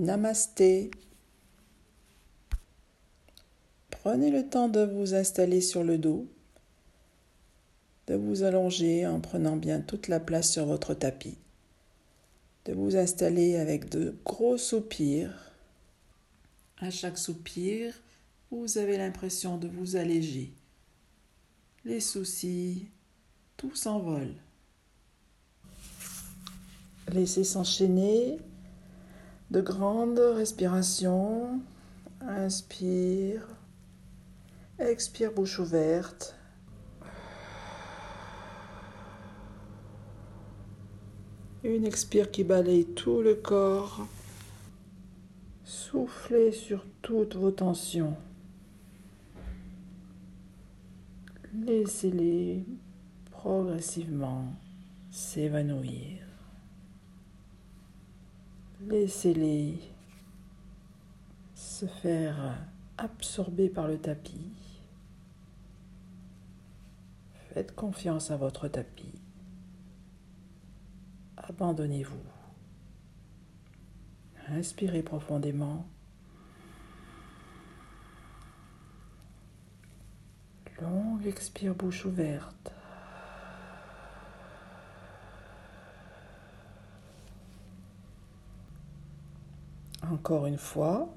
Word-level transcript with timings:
Namasté. 0.00 0.90
Prenez 3.90 4.30
le 4.30 4.48
temps 4.48 4.68
de 4.68 4.80
vous 4.80 5.14
installer 5.14 5.60
sur 5.60 5.84
le 5.84 5.98
dos, 5.98 6.26
de 8.06 8.14
vous 8.14 8.42
allonger 8.42 9.06
en 9.06 9.20
prenant 9.20 9.56
bien 9.56 9.82
toute 9.82 10.08
la 10.08 10.18
place 10.18 10.50
sur 10.50 10.64
votre 10.64 10.94
tapis, 10.94 11.36
de 12.64 12.72
vous 12.72 12.96
installer 12.96 13.56
avec 13.56 13.90
de 13.90 14.16
gros 14.24 14.56
soupirs. 14.56 15.52
À 16.78 16.90
chaque 16.90 17.18
soupir, 17.18 17.92
vous 18.50 18.78
avez 18.78 18.96
l'impression 18.96 19.58
de 19.58 19.68
vous 19.68 19.96
alléger. 19.96 20.50
Les 21.84 22.00
soucis, 22.00 22.86
tout 23.58 23.74
s'envole. 23.74 24.32
Laissez 27.12 27.44
s'enchaîner 27.44 28.38
de 29.50 29.60
grandes 29.60 30.18
respirations. 30.18 31.60
Inspire. 32.20 33.46
Expire 34.78 35.32
bouche 35.32 35.58
ouverte. 35.58 36.36
Une 41.62 41.84
expire 41.84 42.30
qui 42.30 42.44
balaye 42.44 42.86
tout 42.86 43.20
le 43.20 43.34
corps. 43.34 44.06
Soufflez 45.64 46.52
sur 46.52 46.86
toutes 47.02 47.36
vos 47.36 47.50
tensions. 47.50 48.16
Laissez-les 51.52 52.64
progressivement 53.30 54.54
s'évanouir. 55.10 56.29
Laissez-les 58.88 59.78
se 61.54 61.86
faire 61.86 62.56
absorber 62.96 63.68
par 63.68 63.86
le 63.86 63.98
tapis. 63.98 64.52
Faites 67.52 67.74
confiance 67.74 68.30
à 68.30 68.36
votre 68.36 68.68
tapis. 68.68 69.20
Abandonnez-vous. 71.36 72.24
Inspirez 74.48 75.02
profondément. 75.02 75.86
Longue 80.80 81.26
expire 81.26 81.74
bouche 81.74 82.06
ouverte. 82.06 82.72
Encore 90.02 90.46
une 90.46 90.58
fois. 90.58 91.08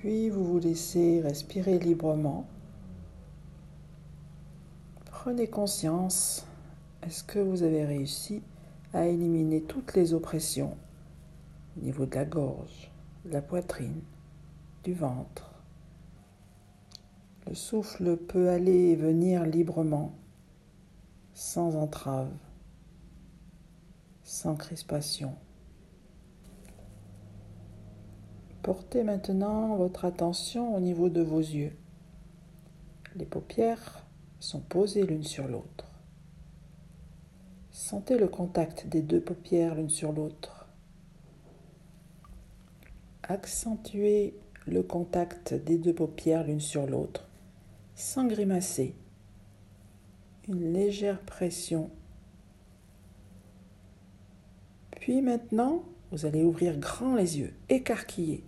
Puis 0.00 0.30
vous 0.30 0.44
vous 0.44 0.58
laissez 0.58 1.20
respirer 1.20 1.78
librement. 1.78 2.46
Prenez 5.04 5.46
conscience, 5.46 6.46
est-ce 7.02 7.22
que 7.22 7.38
vous 7.38 7.62
avez 7.62 7.84
réussi 7.84 8.40
à 8.94 9.06
éliminer 9.06 9.60
toutes 9.60 9.94
les 9.94 10.14
oppressions? 10.14 10.74
Au 11.76 11.80
niveau 11.80 12.06
de 12.06 12.14
la 12.14 12.24
gorge, 12.24 12.90
de 13.24 13.32
la 13.32 13.42
poitrine, 13.42 14.00
du 14.84 14.92
ventre. 14.92 15.50
Le 17.46 17.54
souffle 17.54 18.16
peut 18.16 18.48
aller 18.48 18.90
et 18.90 18.96
venir 18.96 19.44
librement, 19.44 20.12
sans 21.34 21.76
entrave, 21.76 22.32
sans 24.22 24.56
crispation. 24.56 25.34
Portez 28.62 29.04
maintenant 29.04 29.76
votre 29.76 30.04
attention 30.04 30.76
au 30.76 30.80
niveau 30.80 31.08
de 31.08 31.22
vos 31.22 31.40
yeux. 31.40 31.74
Les 33.16 33.24
paupières 33.24 34.04
sont 34.38 34.60
posées 34.60 35.04
l'une 35.04 35.24
sur 35.24 35.48
l'autre. 35.48 35.86
Sentez 37.70 38.18
le 38.18 38.28
contact 38.28 38.86
des 38.86 39.02
deux 39.02 39.20
paupières 39.20 39.74
l'une 39.74 39.88
sur 39.88 40.12
l'autre 40.12 40.59
accentuer 43.30 44.34
le 44.66 44.82
contact 44.82 45.54
des 45.54 45.78
deux 45.78 45.94
paupières 45.94 46.44
l'une 46.44 46.60
sur 46.60 46.86
l'autre 46.86 47.28
sans 47.94 48.26
grimacer. 48.26 48.94
Une 50.48 50.72
légère 50.72 51.20
pression. 51.20 51.90
Puis 54.90 55.22
maintenant, 55.22 55.84
vous 56.10 56.26
allez 56.26 56.42
ouvrir 56.42 56.76
grand 56.78 57.14
les 57.14 57.38
yeux, 57.38 57.54
écarquillés. 57.68 58.42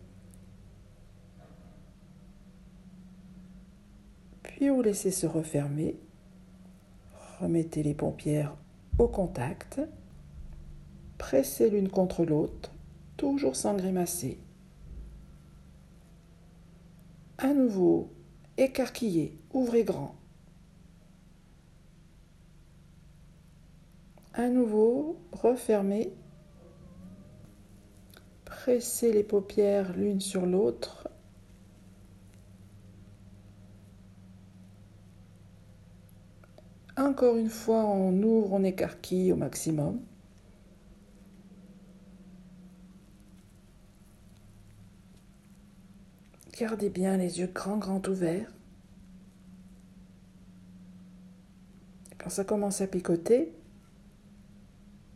Puis 4.43 4.69
vous 4.69 4.83
laissez 4.83 5.13
se 5.13 5.27
refermer. 5.27 5.97
Remettez 7.39 7.85
les 7.85 7.95
paupières 7.95 8.57
au 8.99 9.07
contact. 9.07 9.81
Pressez 11.19 11.71
l'une 11.71 11.89
contre 11.89 12.25
l'autre, 12.25 12.73
toujours 13.17 13.55
sans 13.55 13.75
grimacer 13.75 14.39
à 17.43 17.53
nouveau, 17.53 18.09
écarquillez, 18.57 19.37
ouvrez 19.53 19.83
grand. 19.83 20.15
À 24.33 24.49
nouveau, 24.49 25.19
refermez. 25.33 26.13
Pressez 28.45 29.13
les 29.13 29.25
paupières 29.25 29.93
l'une 29.97 30.21
sur 30.21 30.47
l'autre. 30.47 31.09
Encore 36.97 37.37
une 37.37 37.51
fois, 37.51 37.85
on 37.85 38.23
ouvre, 38.23 38.53
on 38.53 38.63
écarquille 38.63 39.33
au 39.33 39.37
maximum. 39.37 40.01
Gardez 46.63 46.91
bien 46.91 47.17
les 47.17 47.41
yeux 47.41 47.51
grands, 47.53 47.77
grands 47.77 48.01
ouverts. 48.07 48.53
Quand 52.19 52.31
ça 52.31 52.45
commence 52.45 52.81
à 52.81 52.87
picoter, 52.87 53.53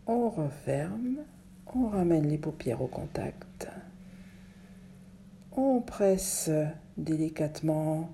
on 0.08 0.28
referme, 0.28 1.18
on 1.72 1.86
ramène 1.86 2.26
les 2.26 2.36
paupières 2.36 2.82
au 2.82 2.88
contact. 2.88 3.68
On 5.52 5.80
presse 5.82 6.50
délicatement 6.96 8.10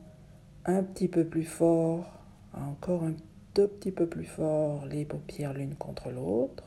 un 0.66 0.82
petit 0.82 1.08
peu 1.08 1.24
plus 1.24 1.44
fort, 1.44 2.20
encore 2.52 3.04
un 3.04 3.14
tout 3.54 3.68
petit 3.68 3.92
peu 3.92 4.06
plus 4.06 4.26
fort 4.26 4.84
les 4.84 5.06
paupières 5.06 5.54
l'une 5.54 5.74
contre 5.76 6.10
l'autre. 6.10 6.64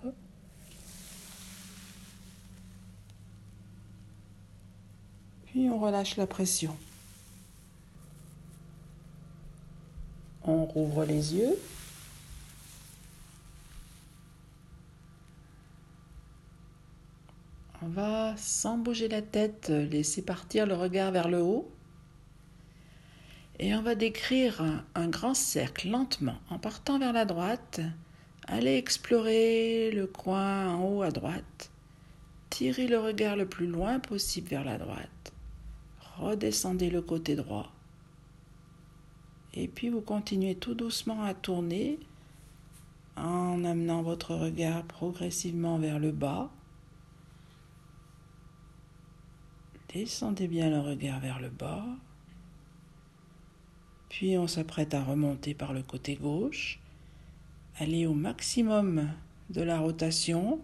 On 5.57 5.79
relâche 5.79 6.17
la 6.17 6.27
pression. 6.27 6.75
On 10.43 10.65
rouvre 10.65 11.05
les 11.05 11.35
yeux. 11.35 11.57
On 17.81 17.87
va, 17.87 18.35
sans 18.37 18.77
bouger 18.77 19.07
la 19.07 19.21
tête, 19.21 19.69
laisser 19.69 20.21
partir 20.21 20.65
le 20.65 20.75
regard 20.75 21.11
vers 21.11 21.29
le 21.29 21.41
haut. 21.41 21.71
Et 23.59 23.73
on 23.75 23.81
va 23.81 23.95
décrire 23.95 24.61
un, 24.93 25.07
grand 25.07 25.33
cercle 25.33 25.89
lentement 25.89 26.35
en 26.49 26.59
partant 26.59 26.99
vers 26.99 27.13
la 27.13 27.23
droite. 27.23 27.79
Allez 28.47 28.75
explorer 28.75 29.91
le 29.91 30.05
coin 30.05 30.67
en 30.67 30.83
haut 30.83 31.01
à 31.01 31.11
droite. 31.11 31.71
Tirez 32.49 32.87
le 32.87 32.99
regard 32.99 33.37
le 33.37 33.47
plus 33.47 33.67
loin 33.67 33.99
possible 33.99 34.49
vers 34.49 34.65
la 34.65 34.77
droite 34.77 35.14
redescendez 36.17 36.89
le 36.89 37.01
côté 37.01 37.35
droit. 37.35 37.71
Et 39.53 39.67
puis 39.67 39.89
vous 39.89 40.01
continuez 40.01 40.55
tout 40.55 40.73
doucement 40.73 41.23
à 41.23 41.33
tourner 41.33 41.99
en 43.15 43.63
amenant 43.63 44.01
votre 44.01 44.35
regard 44.35 44.83
progressivement 44.83 45.77
vers 45.77 45.99
le 45.99 46.11
bas. 46.11 46.49
Descendez 49.93 50.47
bien 50.47 50.69
le 50.69 50.79
regard 50.79 51.21
vers 51.21 51.39
le 51.39 51.49
bas. 51.49 51.85
Puis 54.09 54.37
on 54.37 54.47
s'apprête 54.47 54.93
à 54.93 55.03
remonter 55.03 55.53
par 55.53 55.71
le 55.71 55.83
côté 55.83 56.15
gauche. 56.15 56.79
Allez 57.77 58.05
au 58.05 58.13
maximum 58.13 59.09
de 59.49 59.61
la 59.61 59.79
rotation 59.79 60.59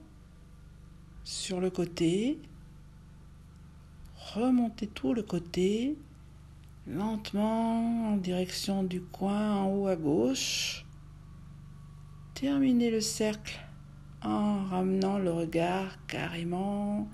sur 1.24 1.62
le 1.62 1.70
côté 1.70 2.40
remontez 4.34 4.88
tout 4.88 5.14
le 5.14 5.24
côté, 5.24 5.98
lentement 6.88 8.14
en 8.14 8.18
direction 8.18 8.84
du 8.84 9.02
coin 9.02 9.56
en 9.56 9.68
haut 9.68 9.88
à 9.88 9.96
gauche. 9.96 10.86
Terminez 12.34 12.92
le 12.92 13.02
cercle 13.02 13.60
en 14.24 14.64
ramenant 14.66 15.18
le 15.18 15.32
regard 15.32 16.06
carrément 16.08 17.08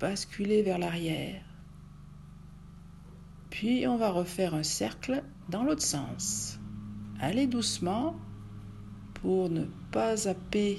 basculé 0.00 0.62
vers 0.62 0.78
l'arrière. 0.78 1.42
Puis 3.50 3.86
on 3.86 3.96
va 3.96 4.10
refaire 4.10 4.54
un 4.54 4.64
cercle 4.64 5.22
dans 5.48 5.62
l'autre 5.62 5.82
sens. 5.82 6.58
Allez 7.20 7.46
doucement 7.46 8.16
pour 9.14 9.48
ne 9.48 9.64
pas 9.92 10.16
zapper 10.16 10.78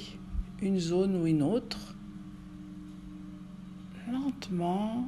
une 0.62 0.79
zone 0.79 1.15
ou 1.15 1.25
une 1.25 1.41
autre. 1.41 1.95
Lentement 4.12 5.07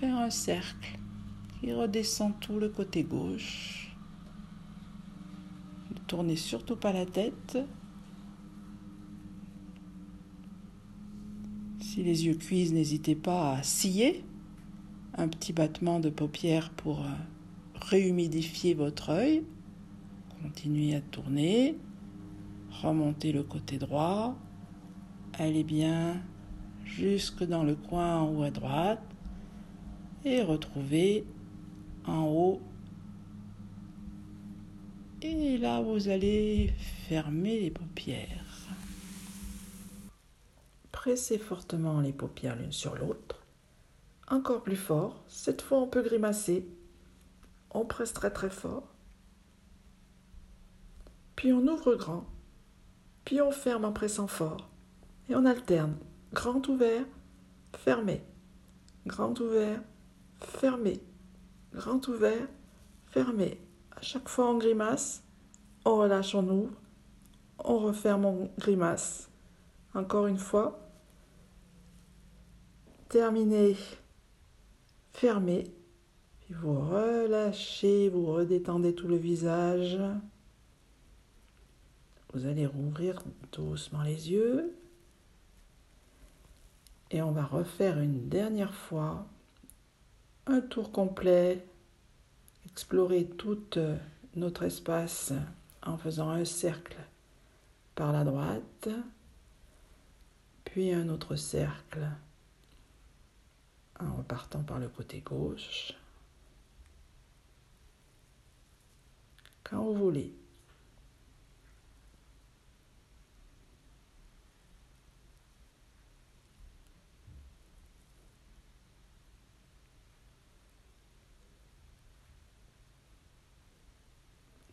faire 0.00 0.18
un 0.18 0.30
cercle 0.30 0.98
qui 1.58 1.72
redescend 1.72 2.38
tout 2.40 2.58
le 2.58 2.68
côté 2.68 3.02
gauche. 3.02 3.96
Ne 5.90 5.98
tournez 6.06 6.36
surtout 6.36 6.76
pas 6.76 6.92
la 6.92 7.06
tête. 7.06 7.58
Si 11.80 12.02
les 12.02 12.26
yeux 12.26 12.34
cuisent, 12.34 12.74
n'hésitez 12.74 13.14
pas 13.14 13.56
à 13.56 13.62
scier 13.62 14.22
un 15.14 15.28
petit 15.28 15.54
battement 15.54 15.98
de 15.98 16.10
paupières 16.10 16.70
pour 16.70 17.00
euh, 17.00 17.10
réhumidifier 17.80 18.74
votre 18.74 19.08
œil. 19.08 19.44
Continuez 20.42 20.94
à 20.94 21.00
tourner. 21.00 21.78
Remontez 22.82 23.32
le 23.32 23.42
côté 23.42 23.78
droit. 23.78 24.36
Allez 25.32 25.64
bien 25.64 26.20
jusque 26.84 27.44
dans 27.44 27.64
le 27.64 27.76
coin 27.76 28.20
en 28.20 28.34
haut 28.34 28.42
à 28.42 28.50
droite 28.50 29.15
et 30.26 30.42
retrouvez 30.42 31.24
en 32.04 32.24
haut. 32.24 32.60
Et 35.22 35.56
là, 35.56 35.80
vous 35.80 36.08
allez 36.08 36.74
fermer 37.08 37.60
les 37.60 37.70
paupières. 37.70 38.44
Pressez 40.90 41.38
fortement 41.38 42.00
les 42.00 42.12
paupières 42.12 42.56
l'une 42.56 42.72
sur 42.72 42.96
l'autre. 42.96 43.46
Encore 44.28 44.64
plus 44.64 44.76
fort. 44.76 45.22
Cette 45.28 45.62
fois, 45.62 45.78
on 45.78 45.86
peut 45.86 46.02
grimacer. 46.02 46.68
On 47.70 47.84
presse 47.84 48.12
très 48.12 48.32
très 48.32 48.50
fort. 48.50 48.92
Puis 51.36 51.52
on 51.52 51.68
ouvre 51.68 51.94
grand. 51.94 52.26
Puis 53.24 53.40
on 53.40 53.52
ferme 53.52 53.84
en 53.84 53.92
pressant 53.92 54.26
fort. 54.26 54.68
Et 55.28 55.36
on 55.36 55.44
alterne. 55.44 55.96
Grand 56.32 56.66
ouvert, 56.68 57.04
fermé. 57.76 58.22
Grand 59.06 59.38
ouvert, 59.38 59.80
fermé. 60.40 61.00
Grand 61.72 62.06
ouvert, 62.08 62.48
fermé. 63.06 63.60
À 63.96 64.02
chaque 64.02 64.28
fois 64.28 64.50
on 64.50 64.58
grimace, 64.58 65.22
on 65.84 65.96
relâche, 65.96 66.34
on 66.34 66.48
ouvre, 66.48 66.72
on 67.58 67.78
referme, 67.78 68.24
on 68.24 68.50
grimace. 68.58 69.30
Encore 69.94 70.26
une 70.26 70.38
fois. 70.38 70.78
Terminé. 73.08 73.76
Fermé. 75.12 75.64
Puis 76.40 76.54
vous 76.54 76.78
relâchez, 76.78 78.08
vous 78.08 78.26
redétendez 78.26 78.94
tout 78.94 79.08
le 79.08 79.16
visage. 79.16 79.98
Vous 82.32 82.46
allez 82.46 82.66
rouvrir 82.66 83.22
doucement 83.52 84.02
les 84.02 84.30
yeux. 84.30 84.76
Et 87.10 87.22
on 87.22 87.32
va 87.32 87.44
refaire 87.44 87.98
une 87.98 88.28
dernière 88.28 88.74
fois 88.74 89.26
un 90.46 90.60
tour 90.60 90.92
complet, 90.92 91.64
explorer 92.66 93.26
tout 93.26 93.64
euh, 93.76 93.96
notre 94.36 94.62
espace 94.62 95.32
en 95.82 95.98
faisant 95.98 96.30
un 96.30 96.44
cercle 96.44 96.96
par 97.94 98.12
la 98.12 98.24
droite, 98.24 98.88
puis 100.64 100.92
un 100.92 101.08
autre 101.08 101.36
cercle 101.36 102.08
en 103.98 104.14
repartant 104.14 104.62
par 104.62 104.78
le 104.78 104.88
côté 104.88 105.20
gauche. 105.20 105.92
Quand 109.64 109.82
vous 109.82 109.94
voulez. 109.94 110.32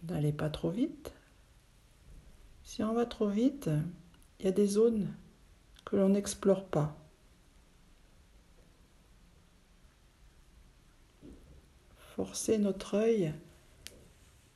N'allez 0.04 0.34
pas 0.34 0.50
trop 0.50 0.70
vite. 0.70 1.14
Si 2.64 2.84
on 2.84 2.94
va 2.94 3.06
trop 3.06 3.30
vite, 3.30 3.70
il 4.40 4.46
y 4.46 4.50
a 4.50 4.52
des 4.52 4.68
zones 4.68 5.14
que 5.86 5.96
l'on 5.96 6.10
n'explore 6.10 6.66
pas. 6.66 6.98
Forcez 12.16 12.58
notre 12.58 12.96
œil 12.96 13.34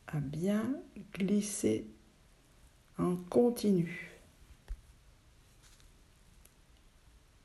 à 0.07 0.19
bien 0.19 0.75
glisser 1.13 1.88
en 2.97 3.15
continu. 3.15 4.11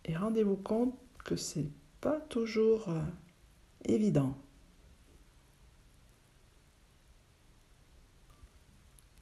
Et 0.05 0.17
rendez-vous 0.17 0.57
compte 0.57 0.95
que 1.25 1.37
c'est 1.37 1.71
pas 2.01 2.21
toujours 2.21 2.89
euh, 2.89 3.03
évident. 3.85 4.37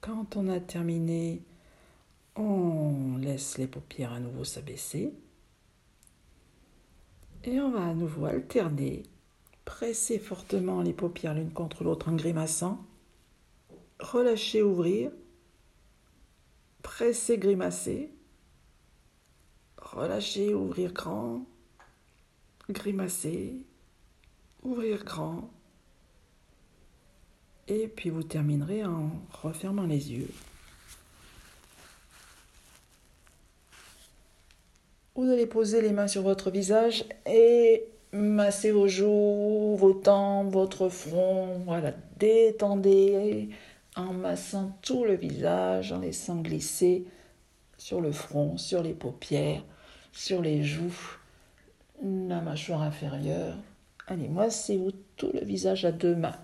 Quand 0.01 0.35
on 0.35 0.47
a 0.47 0.59
terminé, 0.59 1.43
on 2.35 3.17
laisse 3.17 3.59
les 3.59 3.67
paupières 3.67 4.13
à 4.13 4.19
nouveau 4.19 4.43
s'abaisser. 4.43 5.13
Et 7.43 7.59
on 7.59 7.69
va 7.69 7.85
à 7.85 7.93
nouveau 7.93 8.25
alterner, 8.25 9.03
presser 9.63 10.17
fortement 10.17 10.81
les 10.81 10.93
paupières 10.93 11.35
l'une 11.35 11.51
contre 11.51 11.83
l'autre 11.83 12.09
en 12.09 12.15
grimaçant, 12.15 12.83
relâcher, 13.99 14.63
ouvrir, 14.63 15.11
presser, 16.81 17.37
grimacer, 17.37 18.11
relâcher, 19.77 20.55
ouvrir 20.55 20.93
grand, 20.93 21.45
grimacer, 22.69 23.65
ouvrir 24.63 25.03
grand, 25.03 25.51
et 27.67 27.87
puis 27.87 28.09
vous 28.09 28.23
terminerez 28.23 28.83
en 28.83 29.11
refermant 29.31 29.85
les 29.85 30.11
yeux. 30.11 30.29
Vous 35.15 35.29
allez 35.29 35.45
poser 35.45 35.81
les 35.81 35.91
mains 35.91 36.07
sur 36.07 36.21
votre 36.23 36.51
visage 36.51 37.03
et 37.25 37.85
masser 38.13 38.71
vos 38.71 38.87
joues, 38.87 39.75
vos 39.75 39.93
tempes, 39.93 40.51
votre 40.51 40.89
front. 40.89 41.59
Voilà, 41.65 41.93
détendez 42.17 43.49
en 43.95 44.13
massant 44.13 44.77
tout 44.81 45.03
le 45.03 45.15
visage, 45.15 45.91
en 45.91 45.99
laissant 45.99 46.37
glisser 46.37 47.05
sur 47.77 48.01
le 48.01 48.11
front, 48.11 48.57
sur 48.57 48.83
les 48.83 48.93
paupières, 48.93 49.63
sur 50.13 50.41
les 50.41 50.63
joues, 50.63 51.17
la 52.03 52.41
mâchoire 52.41 52.81
inférieure. 52.81 53.55
Allez, 54.07 54.27
massez-vous 54.27 54.91
tout 55.17 55.31
le 55.33 55.41
visage 55.41 55.85
à 55.85 55.91
deux 55.91 56.15
mains. 56.15 56.37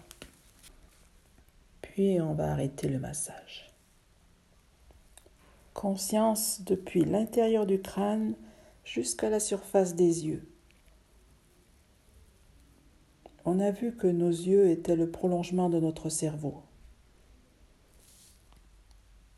Puis 1.98 2.22
on 2.22 2.36
va 2.36 2.52
arrêter 2.52 2.90
le 2.90 3.00
massage. 3.00 3.74
Conscience 5.74 6.62
depuis 6.62 7.04
l'intérieur 7.04 7.66
du 7.66 7.82
crâne 7.82 8.36
jusqu'à 8.86 9.32
la 9.32 9.40
surface 9.40 9.96
des 9.96 10.28
yeux. 10.28 10.48
On 13.46 13.60
a 13.60 13.72
vu 13.72 13.96
que 13.96 14.06
nos 14.06 14.30
yeux 14.30 14.70
étaient 14.70 14.96
le 14.96 15.10
prolongement 15.10 15.72
de 15.72 15.80
notre 15.80 16.10
cerveau. 16.10 16.62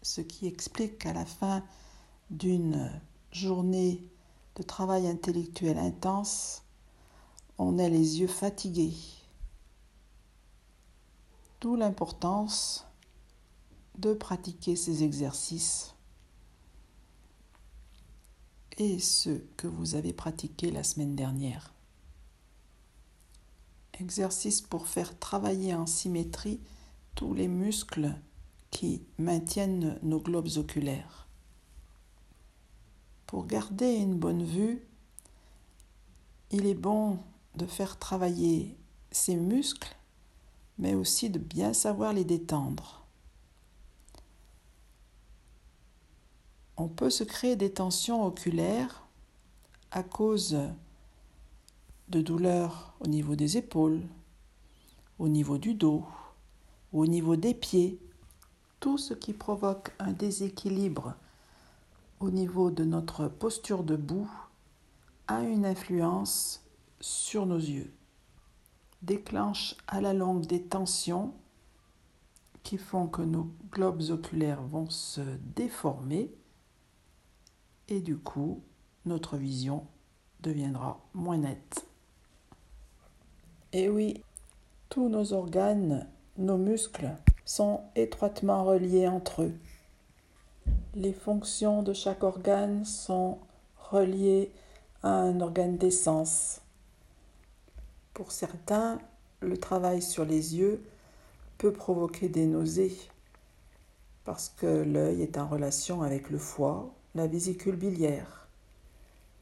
Ce 0.02 0.20
qui 0.20 0.46
explique 0.46 0.98
qu'à 0.98 1.14
la 1.14 1.26
fin 1.26 1.64
d'une 2.30 2.92
journée 3.32 4.04
de 4.58 4.64
travail 4.64 5.08
intellectuel 5.08 5.78
intense, 5.78 6.64
on 7.58 7.80
a 7.80 7.88
les 7.88 8.20
yeux 8.20 8.28
fatigués, 8.28 8.98
D'où 11.62 11.76
l'importance 11.76 12.86
de 13.98 14.14
pratiquer 14.14 14.76
ces 14.76 15.04
exercices 15.04 15.94
et 18.78 18.98
ceux 19.00 19.46
que 19.58 19.68
vous 19.68 19.96
avez 19.96 20.14
pratiqués 20.14 20.72
la 20.72 20.84
semaine 20.84 21.16
dernière. 21.16 21.74
Exercice 24.00 24.62
pour 24.62 24.88
faire 24.88 25.20
travailler 25.20 25.76
en 25.76 25.86
symétrie 25.86 26.62
tous 27.16 27.34
les 27.34 27.50
muscles 27.50 28.16
qui 28.72 29.04
maintiennent 29.18 30.00
nos 30.02 30.22
globes 30.22 30.56
oculaires. 30.56 31.28
Pour 33.28 33.46
garder 33.46 33.96
une 33.96 34.18
bonne 34.18 34.44
vue, 34.44 34.82
il 36.52 36.66
est 36.66 36.74
bon 36.74 37.20
de 37.56 37.66
faire 37.66 38.00
travailler 38.00 38.78
ses 39.12 39.36
muscles, 39.36 39.96
mais 40.80 40.96
aussi 40.96 41.30
de 41.30 41.38
bien 41.38 41.74
savoir 41.74 42.14
les 42.14 42.24
détendre. 42.24 43.06
On 46.78 46.88
peut 46.88 47.10
se 47.10 47.24
créer 47.24 47.56
des 47.56 47.72
tensions 47.72 48.26
oculaires 48.26 49.06
à 49.92 50.02
cause 50.02 50.58
de 52.08 52.22
douleurs 52.22 52.94
au 53.02 53.08
niveau 53.08 53.36
des 53.36 53.58
épaules, 53.58 54.02
au 55.20 55.28
niveau 55.28 55.58
du 55.58 55.74
dos, 55.74 56.06
au 56.94 57.06
niveau 57.06 57.36
des 57.36 57.54
pieds, 57.54 58.00
tout 58.80 58.98
ce 58.98 59.14
qui 59.14 59.34
provoque 59.34 59.94
un 60.00 60.14
déséquilibre 60.14 61.14
au 62.20 62.32
niveau 62.32 62.72
de 62.72 62.84
notre 62.84 63.28
posture 63.28 63.84
debout 63.84 64.30
a 65.28 65.44
une 65.44 65.66
influence 65.66 66.66
sur 67.00 67.46
nos 67.46 67.58
yeux, 67.58 67.94
déclenche 69.02 69.76
à 69.88 70.02
la 70.02 70.14
longue 70.14 70.46
des 70.46 70.64
tensions 70.64 71.34
qui 72.64 72.78
font 72.78 73.08
que 73.08 73.22
nos 73.22 73.50
globes 73.72 74.10
oculaires 74.10 74.62
vont 74.62 74.90
se 74.90 75.22
déformer 75.56 76.32
et 77.88 78.02
du 78.02 78.18
coup 78.18 78.62
notre 79.06 79.38
vision 79.38 79.86
deviendra 80.42 81.00
moins 81.14 81.38
nette. 81.38 81.86
Et 83.72 83.90
oui, 83.90 84.24
tous 84.90 85.10
nos 85.10 85.34
organes, 85.34 86.08
nos 86.38 86.58
muscles 86.58 87.12
sont 87.46 87.82
étroitement 87.96 88.64
reliés 88.64 89.08
entre 89.08 89.44
eux. 89.44 89.54
Les 90.96 91.14
fonctions 91.14 91.84
de 91.84 91.94
chaque 91.94 92.24
organe 92.24 92.86
sont 92.86 93.40
reliées 93.92 94.52
à 95.04 95.10
un 95.10 95.40
organe 95.42 95.78
d'essence. 95.78 96.62
Pour 98.20 98.34
certains, 98.34 99.00
le 99.40 99.58
travail 99.58 100.02
sur 100.02 100.26
les 100.26 100.58
yeux 100.58 100.84
peut 101.58 101.72
provoquer 101.72 102.28
des 102.28 102.46
nausées 102.46 102.98
parce 104.26 104.50
que 104.50 104.66
l'œil 104.66 105.22
est 105.22 105.38
en 105.38 105.48
relation 105.48 106.02
avec 106.02 106.30
le 106.30 106.38
foie, 106.38 106.94
la 107.16 107.28
vésicule 107.28 107.78
biliaire. 107.78 108.50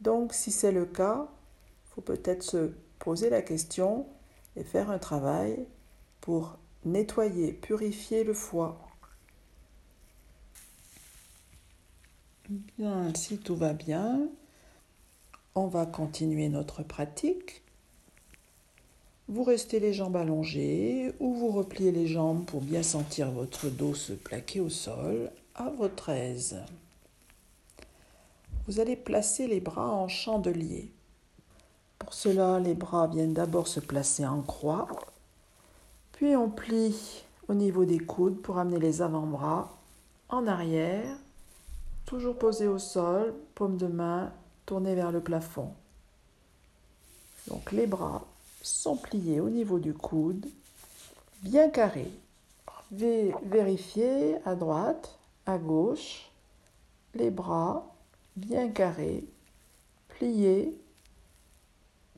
Donc 0.01 0.31
si 0.31 0.51
c'est 0.51 0.71
le 0.71 0.85
cas, 0.85 1.27
il 1.27 1.95
faut 1.95 2.01
peut-être 2.01 2.43
se 2.43 2.71
poser 2.99 3.31
la 3.31 3.41
question 3.41 4.05
et 4.55 4.63
faire 4.63 4.91
un 4.91 4.99
travail 4.99 5.65
pour 6.21 6.59
nettoyer, 6.85 7.53
purifier 7.53 8.23
le 8.23 8.35
foie. 8.35 8.79
Bien, 12.47 13.11
si 13.15 13.39
tout 13.39 13.55
va 13.55 13.73
bien, 13.73 14.29
on 15.55 15.65
va 15.65 15.87
continuer 15.87 16.47
notre 16.49 16.83
pratique. 16.83 17.63
Vous 19.29 19.43
restez 19.43 19.81
les 19.81 19.91
jambes 19.91 20.15
allongées 20.15 21.13
ou 21.19 21.33
vous 21.33 21.49
repliez 21.49 21.91
les 21.91 22.07
jambes 22.07 22.45
pour 22.45 22.61
bien 22.61 22.81
sentir 22.81 23.29
votre 23.29 23.67
dos 23.67 23.93
se 23.93 24.13
plaquer 24.13 24.61
au 24.61 24.69
sol 24.69 25.29
à 25.53 25.69
votre 25.69 26.07
aise. 26.07 26.63
Vous 28.67 28.79
allez 28.79 28.95
placer 28.95 29.47
les 29.47 29.59
bras 29.59 29.91
en 29.91 30.07
chandelier. 30.07 30.89
Pour 31.99 32.13
cela, 32.13 32.59
les 32.61 32.73
bras 32.73 33.07
viennent 33.07 33.33
d'abord 33.33 33.67
se 33.67 33.81
placer 33.81 34.25
en 34.25 34.41
croix, 34.41 34.87
puis 36.13 36.37
on 36.37 36.49
plie 36.49 37.25
au 37.49 37.53
niveau 37.53 37.83
des 37.83 37.99
coudes 37.99 38.41
pour 38.41 38.59
amener 38.59 38.79
les 38.79 39.01
avant-bras 39.01 39.77
en 40.29 40.47
arrière, 40.47 41.17
toujours 42.05 42.37
posés 42.37 42.67
au 42.67 42.79
sol, 42.79 43.33
paume 43.55 43.75
de 43.75 43.87
main 43.87 44.31
tournée 44.65 44.95
vers 44.95 45.11
le 45.11 45.19
plafond. 45.19 45.73
Donc 47.49 47.73
les 47.73 47.87
bras 47.87 48.25
sont 48.67 48.97
pliés 48.97 49.39
au 49.39 49.49
niveau 49.49 49.79
du 49.79 49.93
coude, 49.93 50.45
bien 51.41 51.69
carrés. 51.69 52.11
Vérifiez 52.91 54.37
à 54.45 54.55
droite, 54.55 55.17
à 55.45 55.57
gauche, 55.57 56.29
les 57.13 57.31
bras 57.31 57.95
bien 58.35 58.69
carrés, 58.69 59.25
pliés 60.09 60.77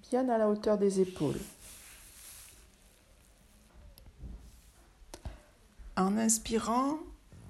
bien 0.10 0.28
à 0.30 0.38
la 0.38 0.50
hauteur 0.50 0.78
des 0.78 1.00
épaules. 1.00 1.40
En 5.96 6.18
inspirant, 6.18 6.98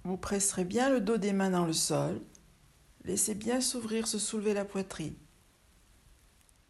vous 0.03 0.17
presserez 0.17 0.65
bien 0.65 0.89
le 0.89 1.01
dos 1.01 1.17
des 1.17 1.33
mains 1.33 1.51
dans 1.51 1.65
le 1.65 1.73
sol. 1.73 2.19
Laissez 3.05 3.35
bien 3.35 3.61
s'ouvrir, 3.61 4.07
se 4.07 4.19
soulever 4.19 4.53
la 4.53 4.65
poitrine. 4.65 5.13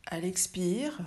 À 0.05 0.19
l'expire, 0.19 1.00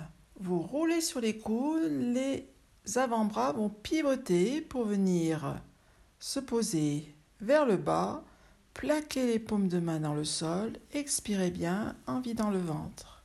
vous 0.43 0.59
roulez 0.59 0.99
sur 0.99 1.21
les 1.21 1.37
coudes, 1.37 1.89
les 1.89 2.49
avant-bras 2.95 3.53
vont 3.53 3.69
pivoter 3.69 4.59
pour 4.59 4.83
venir 4.83 5.61
se 6.19 6.41
poser 6.41 7.15
vers 7.39 7.65
le 7.65 7.77
bas, 7.77 8.25
plaquer 8.73 9.25
les 9.25 9.39
paumes 9.39 9.69
de 9.69 9.79
main 9.79 10.01
dans 10.01 10.13
le 10.13 10.25
sol, 10.25 10.73
expirez 10.91 11.49
bien 11.49 11.95
en 12.07 12.19
vidant 12.19 12.49
le 12.49 12.59
ventre. 12.59 13.23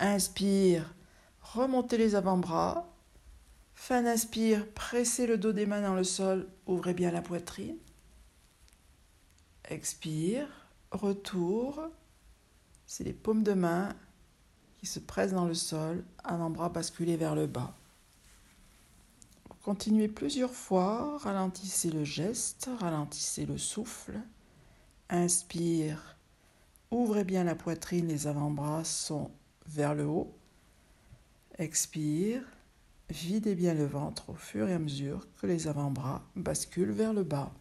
Inspire, 0.00 0.92
remontez 1.40 1.98
les 1.98 2.16
avant-bras. 2.16 2.92
Fin 3.74 4.02
d'inspire, 4.02 4.66
pressez 4.72 5.28
le 5.28 5.38
dos 5.38 5.52
des 5.52 5.66
mains 5.66 5.82
dans 5.82 5.94
le 5.94 6.04
sol, 6.04 6.48
ouvrez 6.66 6.94
bien 6.94 7.12
la 7.12 7.22
poitrine. 7.22 7.78
Expire, 9.68 10.48
retour. 10.90 11.80
C'est 12.86 13.04
les 13.04 13.12
paumes 13.12 13.44
de 13.44 13.52
main 13.52 13.94
qui 14.80 14.86
se 14.86 14.98
pressent 14.98 15.34
dans 15.34 15.44
le 15.44 15.54
sol, 15.54 16.02
avant-bras 16.24 16.70
basculés 16.70 17.18
vers 17.18 17.34
le 17.34 17.46
bas. 17.46 17.74
Continuez 19.62 20.08
plusieurs 20.08 20.54
fois, 20.54 21.18
ralentissez 21.18 21.90
le 21.90 22.02
geste, 22.02 22.70
ralentissez 22.80 23.44
le 23.44 23.58
souffle. 23.58 24.18
Inspire, 25.10 26.16
ouvrez 26.90 27.24
bien 27.24 27.44
la 27.44 27.54
poitrine, 27.54 28.08
les 28.08 28.26
avant-bras 28.26 28.84
sont 28.84 29.30
vers 29.66 29.94
le 29.94 30.06
haut. 30.06 30.34
Expire, 31.58 32.42
videz 33.10 33.54
bien 33.54 33.74
le 33.74 33.84
ventre 33.84 34.30
au 34.30 34.34
fur 34.34 34.66
et 34.66 34.72
à 34.72 34.78
mesure 34.78 35.26
que 35.36 35.46
les 35.46 35.68
avant-bras 35.68 36.22
basculent 36.36 36.92
vers 36.92 37.12
le 37.12 37.24
bas. 37.24 37.52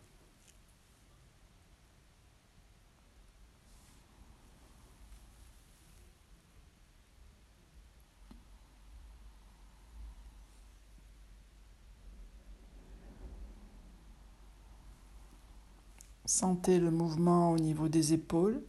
Sentez 16.29 16.79
le 16.79 16.91
mouvement 16.91 17.49
au 17.53 17.57
niveau 17.57 17.89
des 17.89 18.13
épaules. 18.13 18.63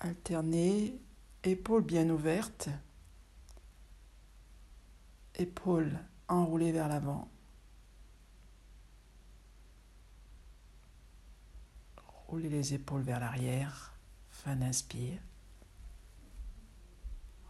Alternez 0.00 0.94
épaules 1.44 1.82
bien 1.82 2.10
ouvertes, 2.10 2.68
épaules 5.34 5.98
enroulées 6.28 6.70
vers 6.70 6.88
l'avant. 6.88 7.26
Roulez 12.28 12.50
les 12.50 12.74
épaules 12.74 13.00
vers 13.00 13.18
l'arrière, 13.18 13.94
fin 14.30 14.54
d'inspire. 14.54 15.22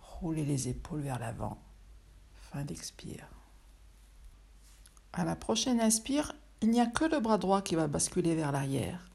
Roulez 0.01 0.45
les 0.45 0.69
épaules 0.69 1.01
vers 1.01 1.19
l'avant, 1.19 1.61
fin 2.37 2.65
d'expire. 2.65 3.27
À 5.13 5.25
la 5.25 5.35
prochaine 5.35 5.81
inspire, 5.81 6.37
il 6.63 6.71
n'y 6.71 6.81
a 6.81 6.87
que 6.87 7.05
le 7.05 7.21
bras 7.21 7.39
droit 7.39 7.61
qui 7.61 7.75
va 7.75 7.89
basculer 7.89 8.35
vers 8.35 8.53
l'arrière. 8.53 9.11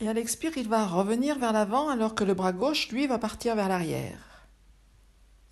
Et 0.00 0.08
à 0.08 0.12
l'expire, 0.12 0.56
il 0.56 0.68
va 0.68 0.86
revenir 0.86 1.38
vers 1.38 1.52
l'avant 1.52 1.88
alors 1.88 2.14
que 2.14 2.24
le 2.24 2.34
bras 2.34 2.52
gauche, 2.52 2.88
lui, 2.90 3.06
va 3.06 3.18
partir 3.18 3.54
vers 3.54 3.68
l'arrière. 3.68 4.48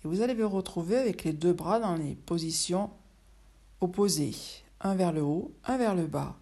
Et 0.03 0.07
vous 0.07 0.21
allez 0.21 0.35
vous 0.35 0.49
retrouver 0.49 0.97
avec 0.97 1.23
les 1.23 1.33
deux 1.33 1.53
bras 1.53 1.79
dans 1.79 1.95
les 1.95 2.15
positions 2.15 2.91
opposées, 3.81 4.35
un 4.81 4.95
vers 4.95 5.11
le 5.11 5.23
haut, 5.23 5.51
un 5.63 5.77
vers 5.77 5.95
le 5.95 6.05
bas, 6.05 6.35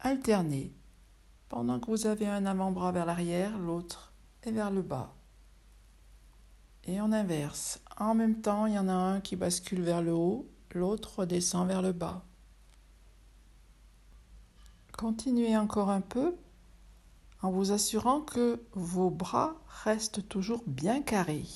alternés, 0.00 0.72
pendant 1.48 1.80
que 1.80 1.90
vous 1.90 2.06
avez 2.06 2.26
un 2.26 2.46
avant-bras 2.46 2.92
vers 2.92 3.06
l'arrière, 3.06 3.58
l'autre 3.58 4.12
est 4.42 4.50
vers 4.50 4.70
le 4.70 4.82
bas. 4.82 5.14
Et 6.86 7.00
on 7.00 7.12
inverse. 7.12 7.80
En 7.98 8.14
même 8.14 8.42
temps, 8.42 8.66
il 8.66 8.74
y 8.74 8.78
en 8.78 8.88
a 8.88 8.92
un 8.92 9.20
qui 9.20 9.36
bascule 9.36 9.80
vers 9.80 10.02
le 10.02 10.12
haut, 10.12 10.46
l'autre 10.74 11.20
redescend 11.20 11.66
vers 11.66 11.82
le 11.82 11.92
bas. 11.92 12.24
Continuez 14.96 15.56
encore 15.56 15.90
un 15.90 16.00
peu 16.00 16.36
en 17.42 17.50
vous 17.50 17.72
assurant 17.72 18.20
que 18.20 18.62
vos 18.72 19.10
bras 19.10 19.54
restent 19.84 20.28
toujours 20.28 20.62
bien 20.66 21.02
carrés. 21.02 21.46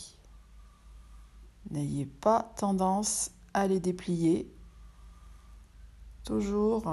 N'ayez 1.71 2.07
pas 2.07 2.53
tendance 2.57 3.31
à 3.55 3.67
les 3.67 3.81
déplier. 3.81 4.53
Toujours 6.25 6.93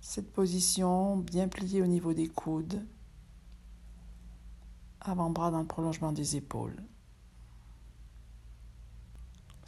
cette 0.00 0.32
position 0.32 1.16
bien 1.16 1.48
pliée 1.48 1.82
au 1.82 1.86
niveau 1.86 2.14
des 2.14 2.28
coudes. 2.28 2.86
avant-bras 5.00 5.50
dans 5.50 5.60
le 5.60 5.66
prolongement 5.66 6.12
des 6.12 6.36
épaules. 6.36 6.76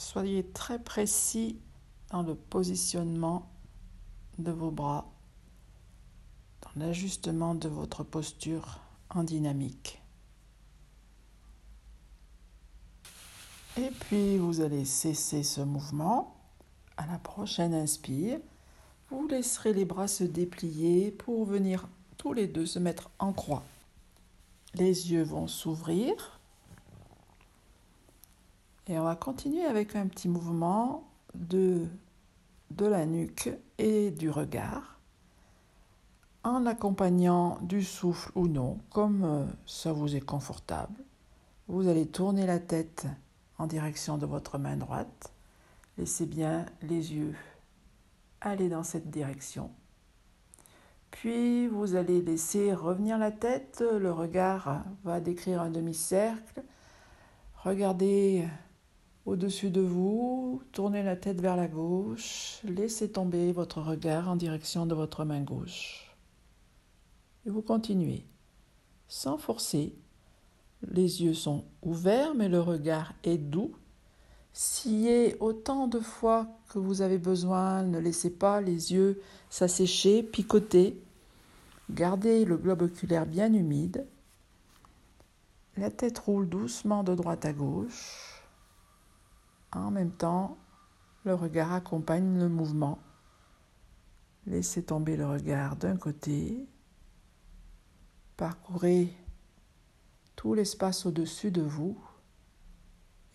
Soyez 0.03 0.43
très 0.43 0.81
précis 0.81 1.61
dans 2.11 2.23
le 2.23 2.35
positionnement 2.35 3.49
de 4.37 4.51
vos 4.51 4.73
bras, 4.73 5.07
dans 6.61 6.85
l'ajustement 6.85 7.55
de 7.55 7.69
votre 7.69 8.03
posture 8.03 8.81
en 9.11 9.23
dynamique. 9.23 10.03
Et 13.77 13.91
puis 14.01 14.39
vous 14.39 14.61
allez 14.61 14.85
cesser 14.85 15.45
ce 15.45 15.61
mouvement. 15.61 16.37
À 16.97 17.07
la 17.07 17.19
prochaine 17.19 17.73
inspire, 17.73 18.41
vous 19.09 19.29
laisserez 19.29 19.73
les 19.73 19.85
bras 19.85 20.09
se 20.09 20.25
déplier 20.25 21.13
pour 21.13 21.45
venir 21.45 21.89
tous 22.19 22.33
les 22.33 22.49
deux 22.49 22.67
se 22.67 22.81
mettre 22.81 23.09
en 23.21 23.33
croix. 23.33 23.63
Les 24.75 25.13
yeux 25.13 25.23
vont 25.23 25.47
s'ouvrir. 25.47 26.32
Et 28.89 28.99
on 28.99 29.05
va 29.05 29.15
continuer 29.15 29.65
avec 29.65 29.95
un 29.95 30.07
petit 30.07 30.29
mouvement 30.29 31.09
de, 31.35 31.87
de 32.71 32.87
la 32.87 33.07
nuque 33.07 33.51
et 33.79 34.11
du 34.11 34.29
regard 34.29 34.99
en 36.45 36.67
accompagnant 36.67 37.59
du 37.63 37.85
souffle 37.85 38.33
ou 38.35 38.49
non, 38.49 38.79
comme 38.91 39.25
euh, 39.25 39.45
ça 39.67 39.93
vous 39.93 40.17
est 40.17 40.21
confortable. 40.21 41.05
Vous 41.69 41.87
allez 41.87 42.07
tourner 42.07 42.47
la 42.47 42.59
tête 42.59 43.07
en 43.59 43.67
direction 43.67 44.19
de 44.19 44.27
votre 44.27 44.59
main 44.59 44.77
droite. 44.77 45.33
Laissez 45.97 46.27
bien 46.27 46.67
les 46.83 47.15
yeux 47.15 47.37
aller 48.41 48.69
dans 48.69 48.83
cette 48.83 49.11
direction. 49.11 49.71
Puis 51.13 51.69
vous 51.69 51.95
allez 51.95 52.21
laisser 52.23 52.75
revenir 52.75 53.19
la 53.19 53.31
tête, 53.31 53.85
le 53.89 54.11
regard 54.11 54.83
va 55.05 55.21
décrire 55.21 55.61
un 55.63 55.71
demi-cercle. 55.71 56.65
Regardez 57.63 58.49
au-dessus 59.25 59.71
de 59.71 59.81
vous, 59.81 60.63
tournez 60.73 61.03
la 61.03 61.17
tête 61.17 61.41
vers 61.41 61.57
la 61.57 61.69
gauche, 61.69 62.59
laissez 62.65 63.11
tomber 63.11 63.53
votre 63.53 63.81
regard 63.81 64.29
en 64.29 64.37
direction 64.37 64.87
de 64.87 64.95
votre 64.95 65.25
main 65.25 65.43
gauche. 65.43 66.15
Et 67.47 67.51
vous 67.51 67.63
continuez, 67.63 68.25
sans 69.09 69.39
forcer. 69.39 69.95
Les 70.91 71.23
yeux 71.23 71.35
sont 71.35 71.65
ouverts, 71.83 72.35
mais 72.35 72.49
le 72.49 72.61
regard 72.61 73.13
est 73.23 73.39
doux. 73.39 73.73
Sciez 74.53 75.37
autant 75.41 75.87
de 75.87 76.01
fois 76.01 76.49
que 76.69 76.79
vous 76.79 77.01
avez 77.01 77.19
besoin, 77.19 77.83
ne 77.83 77.99
laissez 77.99 78.31
pas 78.31 78.61
les 78.61 78.93
yeux 78.93 79.23
s'assécher, 79.49 80.23
picoter. 80.23 81.01
Gardez 81.91 82.45
le 82.45 82.57
globe 82.57 82.83
oculaire 82.83 83.27
bien 83.27 83.53
humide. 83.53 84.07
La 85.77 85.91
tête 85.91 86.19
roule 86.19 86.49
doucement 86.49 87.03
de 87.03 87.15
droite 87.15 87.45
à 87.45 87.53
gauche. 87.53 88.32
En 89.73 89.91
même 89.91 90.13
temps, 90.13 90.59
le 91.25 91.35
regard 91.35 91.73
accompagne 91.73 92.39
le 92.39 92.49
mouvement. 92.49 92.99
Laissez 94.47 94.85
tomber 94.85 95.17
le 95.17 95.27
regard 95.27 95.77
d'un 95.77 95.97
côté. 95.97 96.69
Parcourez 98.37 99.15
tout 100.37 100.55
l'espace 100.55 101.07
au-dessus 101.07 101.51
de 101.51 101.63
vous 101.63 101.97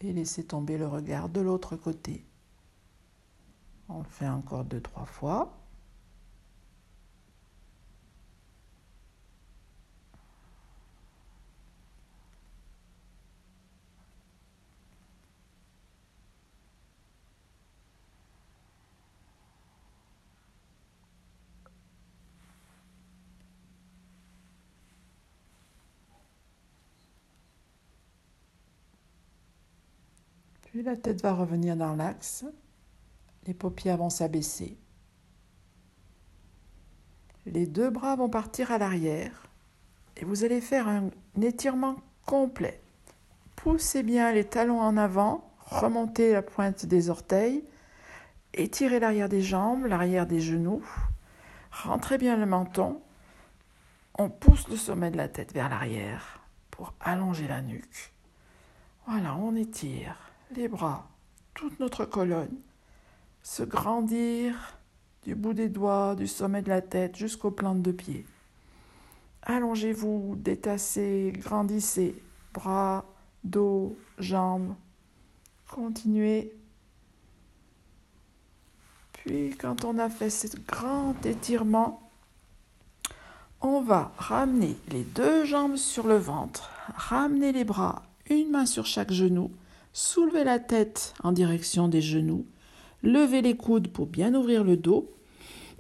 et 0.01 0.13
laissez 0.13 0.45
tomber 0.45 0.77
le 0.77 0.87
regard 0.87 1.29
de 1.29 1.41
l'autre 1.41 1.75
côté. 1.75 2.25
On 3.89 3.99
le 3.99 4.09
fait 4.09 4.27
encore 4.27 4.65
deux, 4.65 4.81
trois 4.81 5.05
fois. 5.05 5.66
La 30.83 30.95
tête 30.95 31.23
va 31.23 31.33
revenir 31.33 31.75
dans 31.75 31.95
l'axe, 31.95 32.45
les 33.47 33.55
paupières 33.55 33.97
vont 33.97 34.11
s'abaisser. 34.11 34.77
Les 37.47 37.65
deux 37.65 37.89
bras 37.89 38.15
vont 38.15 38.29
partir 38.29 38.71
à 38.71 38.77
l'arrière 38.77 39.47
et 40.17 40.23
vous 40.23 40.43
allez 40.43 40.61
faire 40.61 40.87
un 40.87 41.09
étirement 41.41 41.95
complet. 42.27 42.79
Poussez 43.55 44.03
bien 44.03 44.31
les 44.31 44.43
talons 44.43 44.79
en 44.79 44.97
avant, 44.97 45.49
remontez 45.65 46.33
la 46.33 46.43
pointe 46.43 46.85
des 46.85 47.09
orteils, 47.09 47.63
étirez 48.53 48.99
l'arrière 48.99 49.29
des 49.29 49.41
jambes, 49.41 49.85
l'arrière 49.87 50.27
des 50.27 50.41
genoux, 50.41 50.83
rentrez 51.71 52.19
bien 52.19 52.37
le 52.37 52.45
menton. 52.45 53.01
On 54.19 54.29
pousse 54.29 54.67
le 54.67 54.77
sommet 54.77 55.09
de 55.09 55.17
la 55.17 55.27
tête 55.27 55.53
vers 55.53 55.69
l'arrière 55.69 56.39
pour 56.69 56.93
allonger 56.99 57.47
la 57.47 57.63
nuque. 57.63 58.13
Voilà, 59.07 59.35
on 59.37 59.55
étire 59.55 60.26
les 60.55 60.67
bras, 60.67 61.07
toute 61.53 61.79
notre 61.79 62.05
colonne, 62.05 62.55
se 63.43 63.63
grandir 63.63 64.77
du 65.23 65.35
bout 65.35 65.53
des 65.53 65.69
doigts, 65.69 66.15
du 66.15 66.27
sommet 66.27 66.61
de 66.61 66.69
la 66.69 66.81
tête 66.81 67.15
jusqu'aux 67.15 67.51
plantes 67.51 67.81
de 67.81 67.91
pied. 67.91 68.25
Allongez-vous, 69.43 70.35
détassez, 70.37 71.33
grandissez, 71.35 72.21
bras, 72.53 73.05
dos, 73.43 73.97
jambes. 74.19 74.75
Continuez. 75.69 76.53
Puis 79.13 79.51
quand 79.57 79.85
on 79.85 79.97
a 79.97 80.09
fait 80.09 80.29
ce 80.29 80.47
grand 80.67 81.13
étirement, 81.25 82.01
on 83.61 83.81
va 83.81 84.11
ramener 84.17 84.77
les 84.89 85.03
deux 85.03 85.45
jambes 85.45 85.77
sur 85.77 86.07
le 86.07 86.17
ventre, 86.17 86.69
ramener 86.95 87.51
les 87.51 87.63
bras, 87.63 88.03
une 88.29 88.51
main 88.51 88.65
sur 88.65 88.85
chaque 88.85 89.11
genou, 89.11 89.51
Soulevez 89.99 90.43
la 90.43 90.59
tête 90.59 91.15
en 91.23 91.31
direction 91.31 91.87
des 91.87 92.01
genoux, 92.01 92.45
levez 93.01 93.41
les 93.41 93.57
coudes 93.57 93.87
pour 93.87 94.05
bien 94.05 94.35
ouvrir 94.35 94.63
le 94.63 94.77
dos 94.77 95.11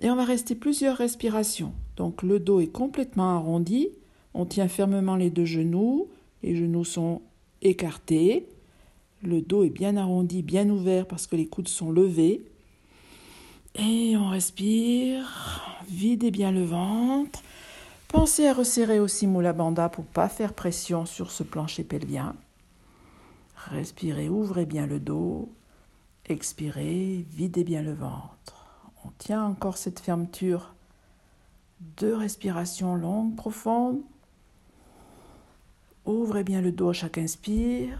et 0.01 0.09
on 0.09 0.15
va 0.15 0.25
rester 0.25 0.55
plusieurs 0.55 0.97
respirations. 0.97 1.71
Donc 1.97 2.23
le 2.23 2.39
dos 2.39 2.59
est 2.59 2.71
complètement 2.71 3.35
arrondi, 3.35 3.89
on 4.33 4.47
tient 4.47 4.69
fermement 4.69 5.17
les 5.17 5.29
deux 5.29 5.45
genoux, 5.45 6.07
les 6.41 6.55
genoux 6.55 6.83
sont 6.83 7.21
écartés, 7.61 8.47
le 9.21 9.39
dos 9.39 9.63
est 9.63 9.69
bien 9.69 9.95
arrondi, 9.97 10.41
bien 10.41 10.67
ouvert 10.67 11.05
parce 11.05 11.27
que 11.27 11.35
les 11.35 11.45
coudes 11.45 11.67
sont 11.67 11.91
levés. 11.91 12.41
Et 13.75 14.17
on 14.17 14.29
respire, 14.29 15.75
videz 15.87 16.31
bien 16.31 16.51
le 16.51 16.63
ventre. 16.63 17.43
Pensez 18.07 18.47
à 18.47 18.53
resserrer 18.53 18.99
aussi 18.99 19.27
Moula 19.27 19.53
Banda 19.53 19.89
pour 19.89 20.05
pas 20.05 20.27
faire 20.27 20.53
pression 20.53 21.05
sur 21.05 21.29
ce 21.29 21.43
plancher 21.43 21.83
pelvien. 21.83 22.35
Respirez, 23.71 24.29
ouvrez 24.29 24.65
bien 24.65 24.87
le 24.87 24.99
dos. 24.99 25.51
Expirez, 26.25 27.25
videz 27.29 27.63
bien 27.63 27.81
le 27.81 27.93
ventre. 27.93 28.81
On 29.03 29.09
tient 29.17 29.43
encore 29.43 29.77
cette 29.77 29.99
fermeture. 29.99 30.73
Deux 31.79 32.15
respirations 32.15 32.95
longues, 32.95 33.35
profondes. 33.35 34.01
Ouvrez 36.05 36.43
bien 36.43 36.61
le 36.61 36.71
dos 36.71 36.89
à 36.89 36.93
chaque 36.93 37.17
inspire. 37.17 37.99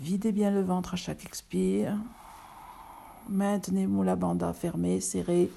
Videz 0.00 0.30
bien 0.30 0.52
le 0.52 0.62
ventre 0.62 0.94
à 0.94 0.96
chaque 0.96 1.24
expire. 1.24 1.96
Maintenez 3.28 3.88
la 4.04 4.16
banda 4.16 4.52
fermée, 4.52 5.00
serrée. 5.00 5.50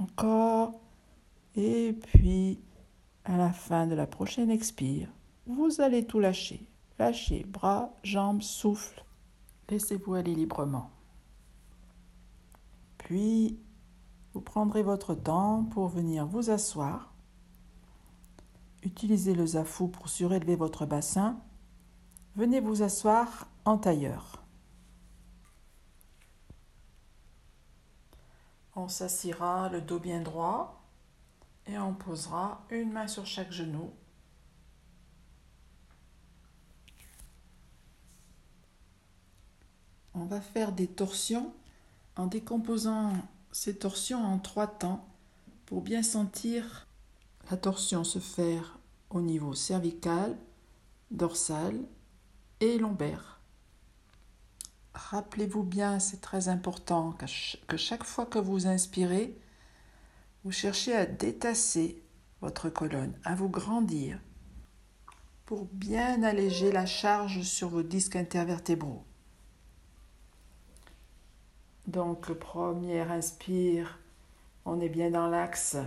Encore. 0.00 0.85
Et 1.56 1.94
puis, 1.94 2.60
à 3.24 3.36
la 3.36 3.50
fin 3.50 3.86
de 3.86 3.94
la 3.94 4.06
prochaine 4.06 4.50
expire, 4.50 5.08
vous 5.46 5.80
allez 5.80 6.06
tout 6.06 6.20
lâcher. 6.20 6.66
Lâchez 6.98 7.44
bras, 7.44 7.94
jambes, 8.02 8.42
souffle. 8.42 9.04
Laissez-vous 9.68 10.14
aller 10.14 10.34
librement. 10.34 10.90
Puis, 12.98 13.58
vous 14.34 14.40
prendrez 14.40 14.82
votre 14.82 15.14
temps 15.14 15.64
pour 15.64 15.88
venir 15.88 16.26
vous 16.26 16.50
asseoir. 16.50 17.14
Utilisez 18.82 19.34
le 19.34 19.46
zafou 19.46 19.88
pour 19.88 20.08
surélever 20.08 20.56
votre 20.56 20.84
bassin. 20.84 21.40
Venez 22.36 22.60
vous 22.60 22.82
asseoir 22.82 23.48
en 23.64 23.78
tailleur. 23.78 24.42
On 28.74 28.88
s'assira 28.88 29.70
le 29.70 29.80
dos 29.80 29.98
bien 29.98 30.20
droit, 30.20 30.85
et 31.66 31.78
on 31.78 31.94
posera 31.94 32.64
une 32.70 32.92
main 32.92 33.08
sur 33.08 33.26
chaque 33.26 33.52
genou. 33.52 33.92
On 40.14 40.24
va 40.24 40.40
faire 40.40 40.72
des 40.72 40.86
torsions 40.86 41.52
en 42.16 42.26
décomposant 42.26 43.12
ces 43.52 43.76
torsions 43.76 44.24
en 44.24 44.38
trois 44.38 44.66
temps 44.66 45.06
pour 45.66 45.82
bien 45.82 46.02
sentir 46.02 46.86
la 47.50 47.56
torsion 47.56 48.02
se 48.02 48.18
faire 48.18 48.78
au 49.10 49.20
niveau 49.20 49.54
cervical, 49.54 50.36
dorsal 51.10 51.78
et 52.60 52.78
lombaire. 52.78 53.40
Rappelez-vous 54.94 55.62
bien, 55.62 55.98
c'est 55.98 56.20
très 56.20 56.48
important 56.48 57.14
que 57.68 57.76
chaque 57.76 58.04
fois 58.04 58.24
que 58.24 58.38
vous 58.38 58.66
inspirez, 58.66 59.38
vous 60.46 60.52
cherchez 60.52 60.94
à 60.94 61.06
détasser 61.06 62.00
votre 62.40 62.68
colonne, 62.68 63.18
à 63.24 63.34
vous 63.34 63.48
grandir 63.48 64.20
pour 65.44 65.64
bien 65.72 66.22
alléger 66.22 66.70
la 66.70 66.86
charge 66.86 67.42
sur 67.42 67.68
vos 67.68 67.82
disques 67.82 68.14
intervertébraux. 68.14 69.02
Donc, 71.88 72.32
première 72.34 73.10
inspire, 73.10 73.98
on 74.64 74.80
est 74.80 74.88
bien 74.88 75.10
dans 75.10 75.26
l'axe, 75.26 75.78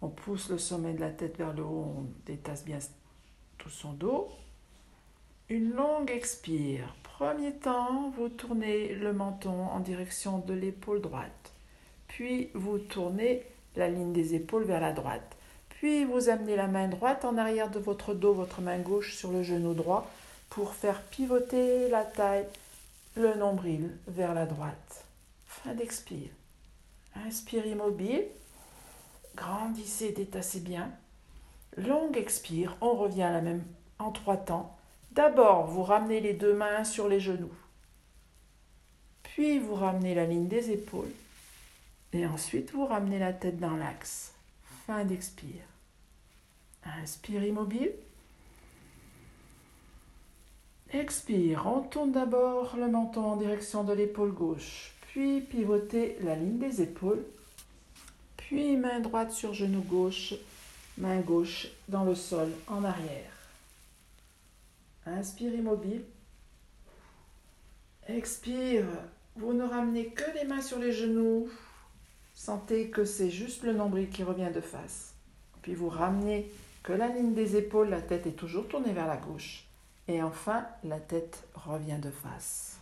on 0.00 0.08
pousse 0.08 0.48
le 0.48 0.56
sommet 0.56 0.94
de 0.94 1.00
la 1.00 1.10
tête 1.10 1.36
vers 1.36 1.52
le 1.52 1.62
haut, 1.62 1.94
on 1.98 2.06
détasse 2.24 2.64
bien 2.64 2.78
tout 3.58 3.68
son 3.68 3.92
dos. 3.92 4.30
Une 5.50 5.74
longue 5.74 6.10
expire. 6.10 6.96
Premier 7.02 7.52
temps, 7.56 8.08
vous 8.16 8.30
tournez 8.30 8.94
le 8.94 9.12
menton 9.12 9.66
en 9.66 9.80
direction 9.80 10.38
de 10.38 10.54
l'épaule 10.54 11.02
droite. 11.02 11.52
Puis 12.08 12.48
vous 12.54 12.78
tournez 12.78 13.42
la 13.76 13.88
ligne 13.88 14.12
des 14.12 14.34
épaules 14.34 14.64
vers 14.64 14.80
la 14.80 14.92
droite. 14.92 15.36
Puis 15.68 16.04
vous 16.04 16.28
amenez 16.28 16.56
la 16.56 16.68
main 16.68 16.88
droite 16.88 17.24
en 17.24 17.36
arrière 17.36 17.70
de 17.70 17.78
votre 17.78 18.14
dos, 18.14 18.34
votre 18.34 18.60
main 18.60 18.78
gauche 18.78 19.16
sur 19.16 19.32
le 19.32 19.42
genou 19.42 19.74
droit 19.74 20.08
pour 20.50 20.74
faire 20.74 21.02
pivoter 21.02 21.88
la 21.88 22.04
taille, 22.04 22.46
le 23.16 23.34
nombril 23.34 23.90
vers 24.06 24.34
la 24.34 24.46
droite. 24.46 25.04
Fin 25.46 25.74
d'expire. 25.74 26.30
Inspire 27.26 27.66
immobile. 27.66 28.24
Grandissez, 29.34 30.12
détassez 30.12 30.60
bien. 30.60 30.90
Longue 31.76 32.16
expire. 32.16 32.76
On 32.80 32.94
revient 32.94 33.22
à 33.22 33.32
la 33.32 33.40
même 33.40 33.62
en 33.98 34.12
trois 34.12 34.36
temps. 34.36 34.76
D'abord, 35.12 35.66
vous 35.66 35.82
ramenez 35.82 36.20
les 36.20 36.32
deux 36.32 36.54
mains 36.54 36.84
sur 36.84 37.08
les 37.08 37.20
genoux. 37.20 37.52
Puis 39.22 39.58
vous 39.58 39.74
ramenez 39.74 40.14
la 40.14 40.26
ligne 40.26 40.48
des 40.48 40.70
épaules. 40.70 41.12
Et 42.12 42.26
ensuite, 42.26 42.72
vous 42.72 42.86
ramenez 42.86 43.18
la 43.18 43.32
tête 43.32 43.58
dans 43.58 43.76
l'axe. 43.76 44.34
Fin 44.86 45.04
d'expire. 45.04 45.64
Inspire 46.84 47.44
immobile. 47.44 47.92
Expire. 50.90 51.66
On 51.66 51.80
tourne 51.80 52.12
d'abord 52.12 52.76
le 52.76 52.88
menton 52.88 53.24
en 53.24 53.36
direction 53.36 53.82
de 53.82 53.94
l'épaule 53.94 54.32
gauche. 54.32 54.92
Puis 55.08 55.40
pivotez 55.40 56.18
la 56.20 56.36
ligne 56.36 56.58
des 56.58 56.82
épaules. 56.82 57.24
Puis 58.36 58.76
main 58.76 59.00
droite 59.00 59.32
sur 59.32 59.54
genou 59.54 59.80
gauche. 59.80 60.34
Main 60.98 61.20
gauche 61.20 61.68
dans 61.88 62.04
le 62.04 62.14
sol 62.14 62.50
en 62.68 62.84
arrière. 62.84 63.32
Inspire 65.06 65.54
immobile. 65.54 66.04
Expire. 68.08 68.84
Vous 69.36 69.54
ne 69.54 69.64
ramenez 69.64 70.08
que 70.08 70.30
les 70.34 70.44
mains 70.44 70.60
sur 70.60 70.78
les 70.78 70.92
genoux. 70.92 71.48
Sentez 72.44 72.90
que 72.90 73.04
c'est 73.04 73.30
juste 73.30 73.62
le 73.62 73.72
nombril 73.72 74.10
qui 74.10 74.24
revient 74.24 74.50
de 74.52 74.60
face. 74.60 75.14
Puis 75.62 75.76
vous 75.76 75.88
ramenez 75.88 76.50
que 76.82 76.92
la 76.92 77.06
ligne 77.06 77.34
des 77.34 77.54
épaules, 77.54 77.88
la 77.88 78.02
tête 78.02 78.26
est 78.26 78.32
toujours 78.32 78.66
tournée 78.66 78.92
vers 78.92 79.06
la 79.06 79.16
gauche. 79.16 79.68
Et 80.08 80.20
enfin, 80.24 80.66
la 80.82 80.98
tête 80.98 81.46
revient 81.54 82.00
de 82.02 82.10
face. 82.10 82.80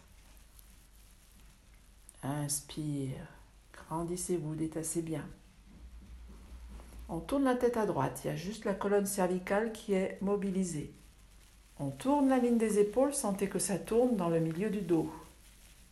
Inspire. 2.23 3.27
Grandissez-vous, 3.75 4.55
détassez 4.55 5.03
bien. 5.03 5.27
On 7.11 7.21
tourne 7.21 7.45
la 7.45 7.55
tête 7.55 7.77
à 7.77 7.85
droite, 7.85 8.23
il 8.25 8.29
y 8.29 8.31
a 8.31 8.37
juste 8.37 8.65
la 8.65 8.73
colonne 8.73 9.05
cervicale 9.05 9.73
qui 9.73 9.93
est 9.93 10.17
mobilisée. 10.23 10.95
On 11.79 11.91
tourne 11.91 12.31
la 12.31 12.39
ligne 12.39 12.57
des 12.57 12.79
épaules, 12.79 13.13
sentez 13.13 13.51
que 13.51 13.59
ça 13.59 13.79
tourne 13.79 14.17
dans 14.17 14.31
le 14.31 14.41
milieu 14.41 14.71
du 14.71 14.81
dos. 14.81 15.13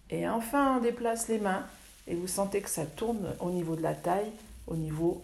Et 0.08 0.26
enfin, 0.26 0.78
on 0.78 0.80
déplace 0.80 1.28
les 1.28 1.38
mains 1.38 1.66
et 2.08 2.14
vous 2.14 2.26
sentez 2.26 2.62
que 2.62 2.70
ça 2.70 2.86
tourne 2.86 3.34
au 3.40 3.50
niveau 3.50 3.76
de 3.76 3.82
la 3.82 3.94
taille, 3.94 4.32
au 4.66 4.74
niveau 4.74 5.22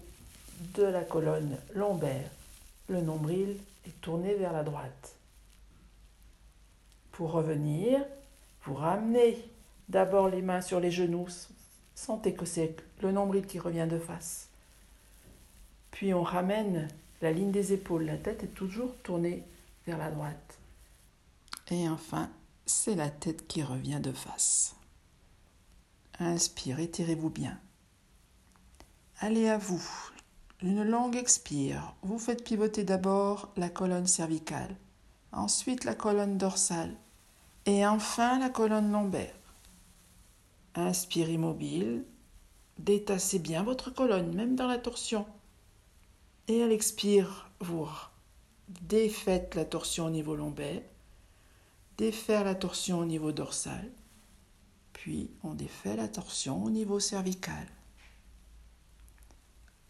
de 0.74 0.84
la 0.84 1.02
colonne 1.02 1.56
lombaire. 1.74 2.30
Le 2.88 3.00
nombril 3.00 3.56
est 3.86 4.00
tourné 4.02 4.34
vers 4.34 4.52
la 4.52 4.62
droite. 4.62 5.14
Pour 7.12 7.32
revenir, 7.32 8.04
vous 8.64 8.74
ramenez 8.74 9.42
d'abord 9.88 10.28
les 10.28 10.42
mains 10.42 10.60
sur 10.60 10.78
les 10.78 10.90
genoux. 10.90 11.28
Sentez 11.94 12.34
que 12.34 12.44
c'est 12.44 12.76
le 13.00 13.12
nombril 13.12 13.46
qui 13.46 13.58
revient 13.58 13.88
de 13.90 13.98
face. 13.98 14.48
Puis 15.90 16.12
on 16.12 16.22
ramène 16.22 16.88
la 17.22 17.32
ligne 17.32 17.52
des 17.52 17.72
épaules. 17.72 18.04
La 18.04 18.16
tête 18.18 18.42
est 18.42 18.54
toujours 18.54 18.94
tournée 19.02 19.42
vers 19.86 19.96
la 19.96 20.10
droite. 20.10 20.58
Et 21.70 21.88
enfin, 21.88 22.28
c'est 22.66 22.94
la 22.94 23.08
tête 23.08 23.46
qui 23.46 23.62
revient 23.62 24.00
de 24.00 24.12
face. 24.12 24.74
Inspire, 26.20 26.78
étirez-vous 26.78 27.30
bien. 27.30 27.58
Allez 29.18 29.48
à 29.48 29.58
vous. 29.58 29.82
Une 30.62 30.84
longue 30.84 31.16
expire. 31.16 31.94
Vous 32.02 32.20
faites 32.20 32.44
pivoter 32.44 32.84
d'abord 32.84 33.48
la 33.56 33.68
colonne 33.68 34.06
cervicale, 34.06 34.76
ensuite 35.32 35.84
la 35.84 35.96
colonne 35.96 36.38
dorsale 36.38 36.94
et 37.66 37.84
enfin 37.84 38.38
la 38.38 38.48
colonne 38.48 38.92
lombaire. 38.92 39.34
Inspire 40.76 41.30
immobile. 41.30 42.04
Détassez 42.78 43.40
bien 43.40 43.62
votre 43.62 43.90
colonne, 43.90 44.34
même 44.34 44.54
dans 44.54 44.66
la 44.66 44.78
torsion. 44.78 45.26
Et 46.46 46.62
à 46.62 46.66
l'expire, 46.66 47.50
vous 47.60 47.88
défaites 48.68 49.54
la 49.54 49.64
torsion 49.64 50.06
au 50.06 50.10
niveau 50.10 50.36
lombaire, 50.36 50.82
défaire 51.98 52.44
la 52.44 52.54
torsion 52.54 52.98
au 52.98 53.04
niveau 53.04 53.32
dorsal 53.32 53.90
puis 54.94 55.30
on 55.42 55.52
défait 55.52 55.96
la 55.96 56.08
torsion 56.08 56.64
au 56.64 56.70
niveau 56.70 56.98
cervical. 56.98 57.66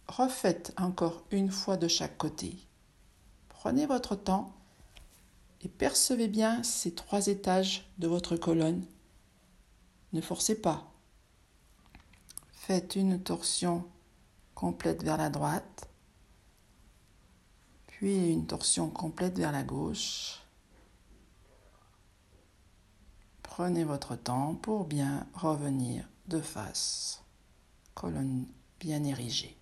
Refaites 0.09 0.75
encore 0.77 1.23
une 1.31 1.53
fois 1.53 1.77
de 1.77 1.87
chaque 1.87 2.19
côté. 2.19 2.59
Prenez 3.49 3.87
votre 3.87 4.17
temps 4.17 4.53
et 5.63 5.69
percevez 5.69 6.29
bien 6.29 6.63
ces 6.65 6.95
trois 6.95 7.29
étages 7.29 7.89
de 7.99 8.09
votre 8.09 8.37
colonne. 8.37 8.85
Ne 10.13 10.21
forcez 10.21 10.61
pas. 10.61 10.91
Faites 12.53 12.97
une 12.97 13.23
torsion 13.23 13.87
complète 14.55 15.03
vers 15.03 15.17
la 15.17 15.31
droite, 15.31 15.89
puis 17.87 18.31
une 18.31 18.47
torsion 18.47 18.89
complète 18.89 19.39
vers 19.39 19.53
la 19.53 19.63
gauche, 19.63 20.44
Prenez 23.57 23.85
votre 23.85 24.17
temps 24.17 24.59
pour 24.63 24.85
bien 24.85 25.29
revenir 25.33 26.03
de 26.27 26.41
face, 26.41 27.23
colonne 27.95 28.47
bien 28.81 29.05
érigée. 29.05 29.57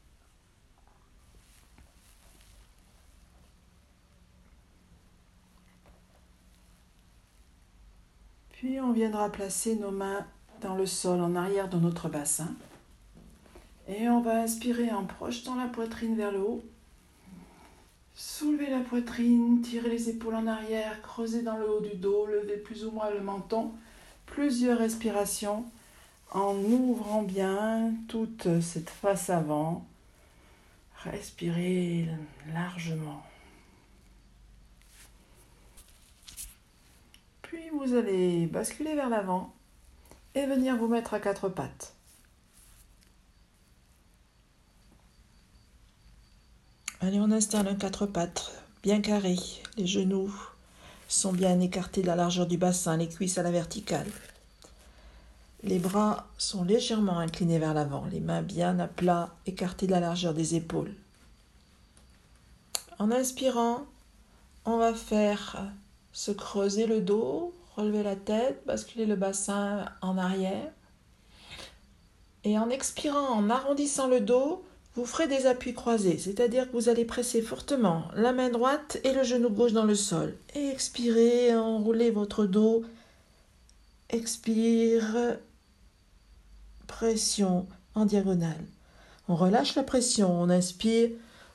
Puis 8.52 8.80
on 8.80 8.92
viendra 8.94 9.28
placer 9.28 9.76
nos 9.76 9.90
mains 9.90 10.26
dans 10.62 10.74
le 10.74 10.86
sol 10.86 11.20
en 11.20 11.36
arrière 11.36 11.68
de 11.68 11.76
notre 11.76 12.08
bassin. 12.08 12.54
Et 13.88 14.08
on 14.08 14.22
va 14.22 14.40
inspirer 14.40 14.90
en 14.90 15.04
projetant 15.04 15.56
la 15.56 15.68
poitrine 15.68 16.16
vers 16.16 16.32
le 16.32 16.40
haut. 16.40 16.64
Soulevez 18.24 18.70
la 18.70 18.78
poitrine, 18.78 19.62
tirez 19.62 19.90
les 19.90 20.08
épaules 20.08 20.36
en 20.36 20.46
arrière, 20.46 21.02
creusez 21.02 21.42
dans 21.42 21.56
le 21.56 21.68
haut 21.68 21.80
du 21.80 21.96
dos, 21.96 22.24
levez 22.26 22.56
plus 22.56 22.84
ou 22.84 22.92
moins 22.92 23.10
le 23.10 23.20
menton. 23.20 23.72
Plusieurs 24.26 24.78
respirations 24.78 25.64
en 26.30 26.54
ouvrant 26.54 27.22
bien 27.22 27.92
toute 28.06 28.60
cette 28.60 28.90
face 28.90 29.28
avant. 29.28 29.84
Respirez 31.02 32.06
largement. 32.54 33.24
Puis 37.42 37.70
vous 37.72 37.92
allez 37.96 38.46
basculer 38.46 38.94
vers 38.94 39.08
l'avant 39.08 39.52
et 40.36 40.46
venir 40.46 40.76
vous 40.76 40.86
mettre 40.86 41.14
à 41.14 41.18
quatre 41.18 41.48
pattes. 41.48 41.96
Allez, 47.04 47.18
on 47.18 47.32
installe 47.32 47.66
un 47.66 47.74
quatre 47.74 48.06
pattes 48.06 48.52
bien 48.84 49.00
carré. 49.00 49.34
Les 49.76 49.88
genoux 49.88 50.32
sont 51.08 51.32
bien 51.32 51.58
écartés 51.58 52.00
de 52.00 52.06
la 52.06 52.14
largeur 52.14 52.46
du 52.46 52.58
bassin, 52.58 52.96
les 52.96 53.08
cuisses 53.08 53.38
à 53.38 53.42
la 53.42 53.50
verticale. 53.50 54.06
Les 55.64 55.80
bras 55.80 56.28
sont 56.38 56.62
légèrement 56.62 57.18
inclinés 57.18 57.58
vers 57.58 57.74
l'avant, 57.74 58.04
les 58.12 58.20
mains 58.20 58.42
bien 58.42 58.78
à 58.78 58.86
plat, 58.86 59.30
écartées 59.46 59.88
de 59.88 59.90
la 59.90 59.98
largeur 59.98 60.32
des 60.32 60.54
épaules. 60.54 60.94
En 63.00 63.10
inspirant, 63.10 63.84
on 64.64 64.76
va 64.76 64.94
faire 64.94 65.60
se 66.12 66.30
creuser 66.30 66.86
le 66.86 67.00
dos, 67.00 67.52
relever 67.74 68.04
la 68.04 68.14
tête, 68.14 68.62
basculer 68.64 69.06
le 69.06 69.16
bassin 69.16 69.86
en 70.02 70.18
arrière. 70.18 70.70
Et 72.44 72.56
en 72.60 72.70
expirant, 72.70 73.26
en 73.26 73.50
arrondissant 73.50 74.06
le 74.06 74.20
dos, 74.20 74.64
vous 74.94 75.06
ferez 75.06 75.26
des 75.26 75.46
appuis 75.46 75.72
croisés, 75.72 76.18
c'est-à-dire 76.18 76.66
que 76.66 76.76
vous 76.76 76.90
allez 76.90 77.06
presser 77.06 77.40
fortement 77.40 78.04
la 78.14 78.32
main 78.32 78.50
droite 78.50 78.98
et 79.04 79.12
le 79.12 79.22
genou 79.22 79.48
gauche 79.48 79.72
dans 79.72 79.84
le 79.84 79.94
sol. 79.94 80.36
Et 80.54 80.68
expirez, 80.68 81.54
enroulez 81.54 82.10
votre 82.10 82.44
dos. 82.44 82.84
Expire, 84.10 85.38
pression 86.86 87.66
en 87.94 88.04
diagonale. 88.04 88.64
On 89.28 89.34
relâche 89.34 89.76
la 89.76 89.82
pression, 89.82 90.30
on 90.30 90.50
inspire, 90.50 91.08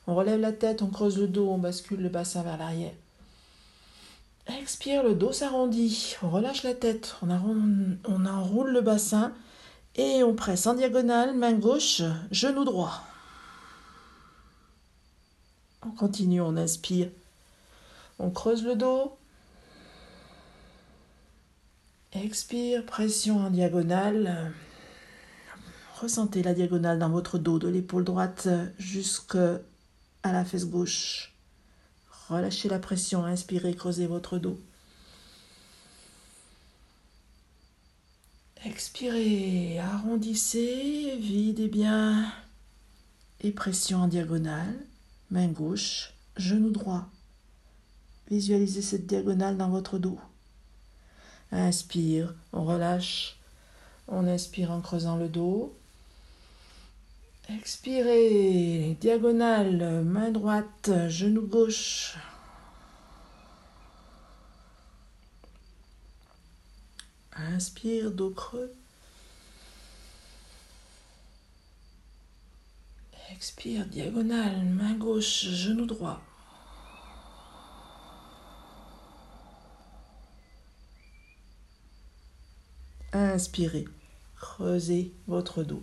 on 0.08 0.16
relève 0.16 0.40
la 0.40 0.52
tête, 0.52 0.82
on 0.82 0.88
creuse 0.88 1.18
le 1.18 1.28
dos, 1.28 1.48
on 1.48 1.58
bascule 1.58 2.00
le 2.00 2.08
bassin 2.08 2.42
vers 2.42 2.56
l'arrière. 2.56 2.94
Expire, 4.60 5.04
le 5.04 5.14
dos 5.14 5.32
s'arrondit, 5.32 6.16
on 6.22 6.30
relâche 6.30 6.64
la 6.64 6.74
tête, 6.74 7.14
on, 7.22 7.28
on 8.08 8.26
enroule 8.26 8.72
le 8.72 8.80
bassin 8.80 9.32
et 9.94 10.24
on 10.24 10.34
presse 10.34 10.66
en 10.66 10.74
diagonale, 10.74 11.34
main 11.34 11.52
gauche, 11.52 12.02
genou 12.32 12.64
droit. 12.64 13.04
On 15.86 15.90
continue, 15.90 16.40
on 16.40 16.56
inspire. 16.56 17.08
On 18.18 18.30
creuse 18.30 18.64
le 18.64 18.74
dos. 18.74 19.16
Expire, 22.12 22.84
pression 22.84 23.38
en 23.38 23.50
diagonale. 23.50 24.52
Ressentez 26.00 26.42
la 26.42 26.54
diagonale 26.54 26.98
dans 26.98 27.10
votre 27.10 27.38
dos, 27.38 27.58
de 27.58 27.68
l'épaule 27.68 28.04
droite 28.04 28.48
jusqu'à 28.78 29.60
la 30.24 30.44
fesse 30.44 30.66
gauche. 30.66 31.32
Relâchez 32.28 32.68
la 32.68 32.78
pression, 32.78 33.24
inspirez, 33.24 33.74
creusez 33.74 34.06
votre 34.06 34.38
dos. 34.38 34.58
Expirez, 38.64 39.78
arrondissez, 39.78 41.16
videz 41.20 41.68
bien. 41.68 42.32
Et 43.40 43.52
pression 43.52 44.02
en 44.02 44.08
diagonale 44.08 44.74
main 45.30 45.48
gauche, 45.48 46.12
genou 46.36 46.70
droit. 46.70 47.06
Visualisez 48.30 48.82
cette 48.82 49.06
diagonale 49.06 49.56
dans 49.56 49.70
votre 49.70 49.98
dos. 49.98 50.18
Inspire, 51.50 52.34
on 52.52 52.64
relâche. 52.64 53.36
On 54.06 54.26
inspire 54.26 54.70
en 54.70 54.80
creusant 54.80 55.16
le 55.16 55.28
dos. 55.28 55.74
Expirez, 57.48 58.96
diagonale, 59.00 60.02
main 60.04 60.30
droite, 60.30 60.90
genou 61.08 61.46
gauche. 61.46 62.16
Inspire, 67.34 68.10
dos 68.10 68.30
creux. 68.30 68.72
Expire, 73.30 73.84
diagonale, 73.86 74.64
main 74.64 74.94
gauche, 74.94 75.44
genou 75.44 75.84
droit. 75.84 76.20
Inspirez, 83.12 83.84
creusez 84.36 85.12
votre 85.26 85.62
dos. 85.62 85.82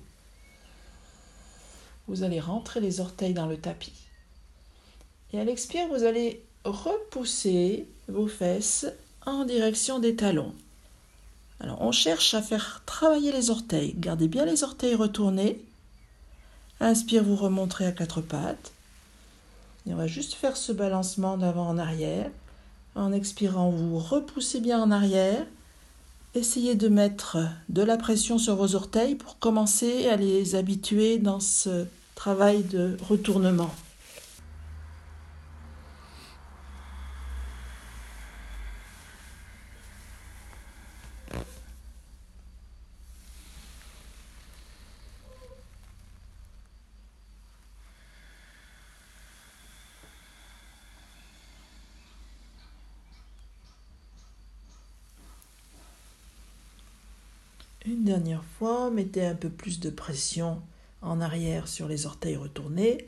Vous 2.08 2.24
allez 2.24 2.40
rentrer 2.40 2.80
les 2.80 3.00
orteils 3.00 3.34
dans 3.34 3.48
le 3.48 3.58
tapis. 3.58 3.94
Et 5.34 5.40
à 5.40 5.44
l'expire, 5.44 5.88
vous 5.88 6.04
allez 6.04 6.44
repousser 6.64 7.88
vos 8.08 8.28
fesses 8.28 8.88
en 9.26 9.46
direction 9.46 10.00
des 10.00 10.16
talons. 10.16 10.54
Alors, 11.60 11.82
on 11.82 11.92
cherche 11.92 12.34
à 12.34 12.42
faire 12.42 12.84
travailler 12.86 13.32
les 13.32 13.50
orteils. 13.50 13.94
Gardez 13.98 14.28
bien 14.28 14.46
les 14.46 14.64
orteils 14.64 14.96
retournés 14.96 15.64
Inspire, 16.80 17.24
vous 17.24 17.36
remonterez 17.36 17.86
à 17.86 17.92
quatre 17.92 18.22
pattes. 18.22 18.72
Et 19.88 19.94
on 19.94 19.98
va 19.98 20.08
juste 20.08 20.34
faire 20.34 20.58
ce 20.58 20.72
balancement 20.72 21.38
d'avant 21.38 21.68
en 21.68 21.78
arrière. 21.78 22.30
En 22.96 23.12
expirant, 23.12 23.70
vous 23.70 24.00
repoussez 24.00 24.60
bien 24.60 24.82
en 24.82 24.92
arrière. 24.92 25.46
Essayez 26.34 26.76
de 26.76 26.90
mettre 26.90 27.38
de 27.70 27.82
la 27.82 27.98
pression 27.98 28.38
sur 28.38 28.56
vos 28.56 28.76
orteils 28.76 29.16
pour 29.16 29.40
commencer 29.40 30.08
à 30.10 30.16
les 30.18 30.56
habituer 30.56 31.18
dans 31.18 31.40
ce 31.40 31.86
travail 32.16 32.64
de 32.64 32.98
retournement. 33.08 33.74
Dernière 58.06 58.44
fois, 58.58 58.90
mettez 58.90 59.26
un 59.26 59.36
peu 59.36 59.50
plus 59.50 59.80
de 59.80 59.90
pression 59.90 60.62
en 61.02 61.20
arrière 61.22 61.68
sur 61.68 61.88
les 61.88 62.06
orteils 62.06 62.36
retournés. 62.36 63.08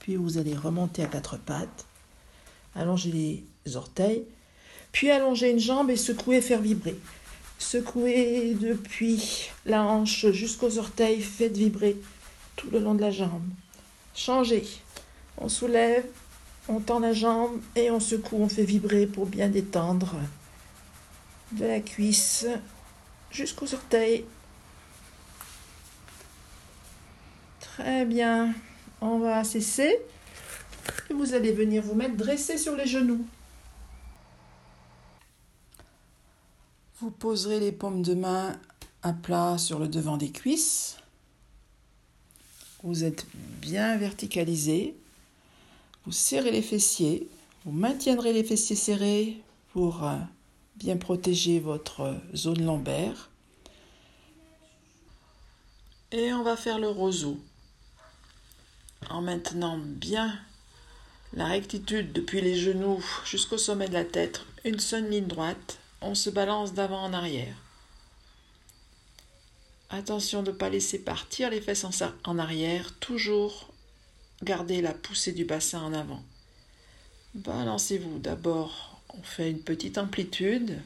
Puis 0.00 0.16
vous 0.16 0.38
allez 0.38 0.54
remonter 0.54 1.02
à 1.02 1.06
quatre 1.06 1.38
pattes, 1.38 1.86
allonger 2.74 3.12
les 3.64 3.76
orteils, 3.76 4.24
puis 4.92 5.10
allonger 5.10 5.50
une 5.50 5.58
jambe 5.58 5.90
et 5.90 5.96
secouer, 5.96 6.40
faire 6.40 6.60
vibrer. 6.60 6.98
Secouez 7.58 8.54
depuis 8.54 9.50
la 9.66 9.84
hanche 9.84 10.30
jusqu'aux 10.30 10.78
orteils, 10.78 11.20
faites 11.20 11.56
vibrer 11.56 11.96
tout 12.56 12.70
le 12.70 12.80
long 12.80 12.94
de 12.94 13.02
la 13.02 13.10
jambe. 13.10 13.48
Changez. 14.14 14.66
On 15.36 15.48
soulève, 15.48 16.04
on 16.70 16.78
tend 16.78 17.00
la 17.00 17.12
jambe 17.12 17.60
et 17.74 17.90
on 17.90 17.98
secoue, 17.98 18.36
on 18.36 18.48
fait 18.48 18.64
vibrer 18.64 19.06
pour 19.06 19.26
bien 19.26 19.48
détendre 19.48 20.14
de 21.52 21.64
la 21.64 21.80
cuisse 21.80 22.46
jusqu'aux 23.30 23.74
orteils. 23.74 24.24
Très 27.60 28.04
bien. 28.04 28.54
On 29.00 29.18
va 29.18 29.42
cesser. 29.42 29.98
Et 31.10 31.14
vous 31.14 31.34
allez 31.34 31.52
venir 31.52 31.82
vous 31.82 31.94
mettre 31.94 32.16
dressé 32.16 32.56
sur 32.56 32.76
les 32.76 32.86
genoux. 32.86 33.24
Vous 37.00 37.10
poserez 37.10 37.58
les 37.58 37.72
paumes 37.72 38.02
de 38.02 38.14
main 38.14 38.56
à 39.02 39.12
plat 39.12 39.58
sur 39.58 39.78
le 39.78 39.88
devant 39.88 40.18
des 40.18 40.30
cuisses. 40.30 40.98
Vous 42.84 43.02
êtes 43.02 43.26
bien 43.34 43.96
verticalisé. 43.96 44.94
Vous 46.06 46.12
serrez 46.12 46.50
les 46.50 46.62
fessiers, 46.62 47.28
vous 47.64 47.72
maintiendrez 47.72 48.32
les 48.32 48.44
fessiers 48.44 48.76
serrés 48.76 49.36
pour 49.72 50.04
euh, 50.04 50.16
bien 50.76 50.96
protéger 50.96 51.60
votre 51.60 52.16
zone 52.34 52.64
lombaire. 52.64 53.30
Et 56.12 56.32
on 56.32 56.42
va 56.42 56.56
faire 56.56 56.78
le 56.78 56.88
roseau 56.88 57.38
en 59.08 59.22
maintenant 59.22 59.78
bien 59.78 60.38
la 61.32 61.46
rectitude 61.46 62.12
depuis 62.12 62.40
les 62.40 62.56
genoux 62.56 63.04
jusqu'au 63.24 63.58
sommet 63.58 63.88
de 63.88 63.92
la 63.92 64.04
tête, 64.04 64.42
une 64.64 64.80
seule 64.80 65.08
ligne 65.08 65.26
droite, 65.26 65.78
on 66.00 66.14
se 66.14 66.30
balance 66.30 66.72
d'avant 66.72 67.02
en 67.02 67.12
arrière. 67.12 67.54
Attention 69.90 70.42
de 70.42 70.50
ne 70.50 70.56
pas 70.56 70.70
laisser 70.70 70.98
partir 70.98 71.50
les 71.50 71.60
fesses 71.60 71.84
en 72.24 72.38
arrière, 72.38 72.94
toujours 72.98 73.69
Gardez 74.42 74.80
la 74.80 74.94
poussée 74.94 75.32
du 75.32 75.44
bassin 75.44 75.82
en 75.82 75.92
avant. 75.92 76.22
Balancez-vous. 77.34 78.18
D'abord, 78.18 79.02
on 79.10 79.22
fait 79.22 79.50
une 79.50 79.62
petite 79.62 79.98
amplitude. 79.98 80.80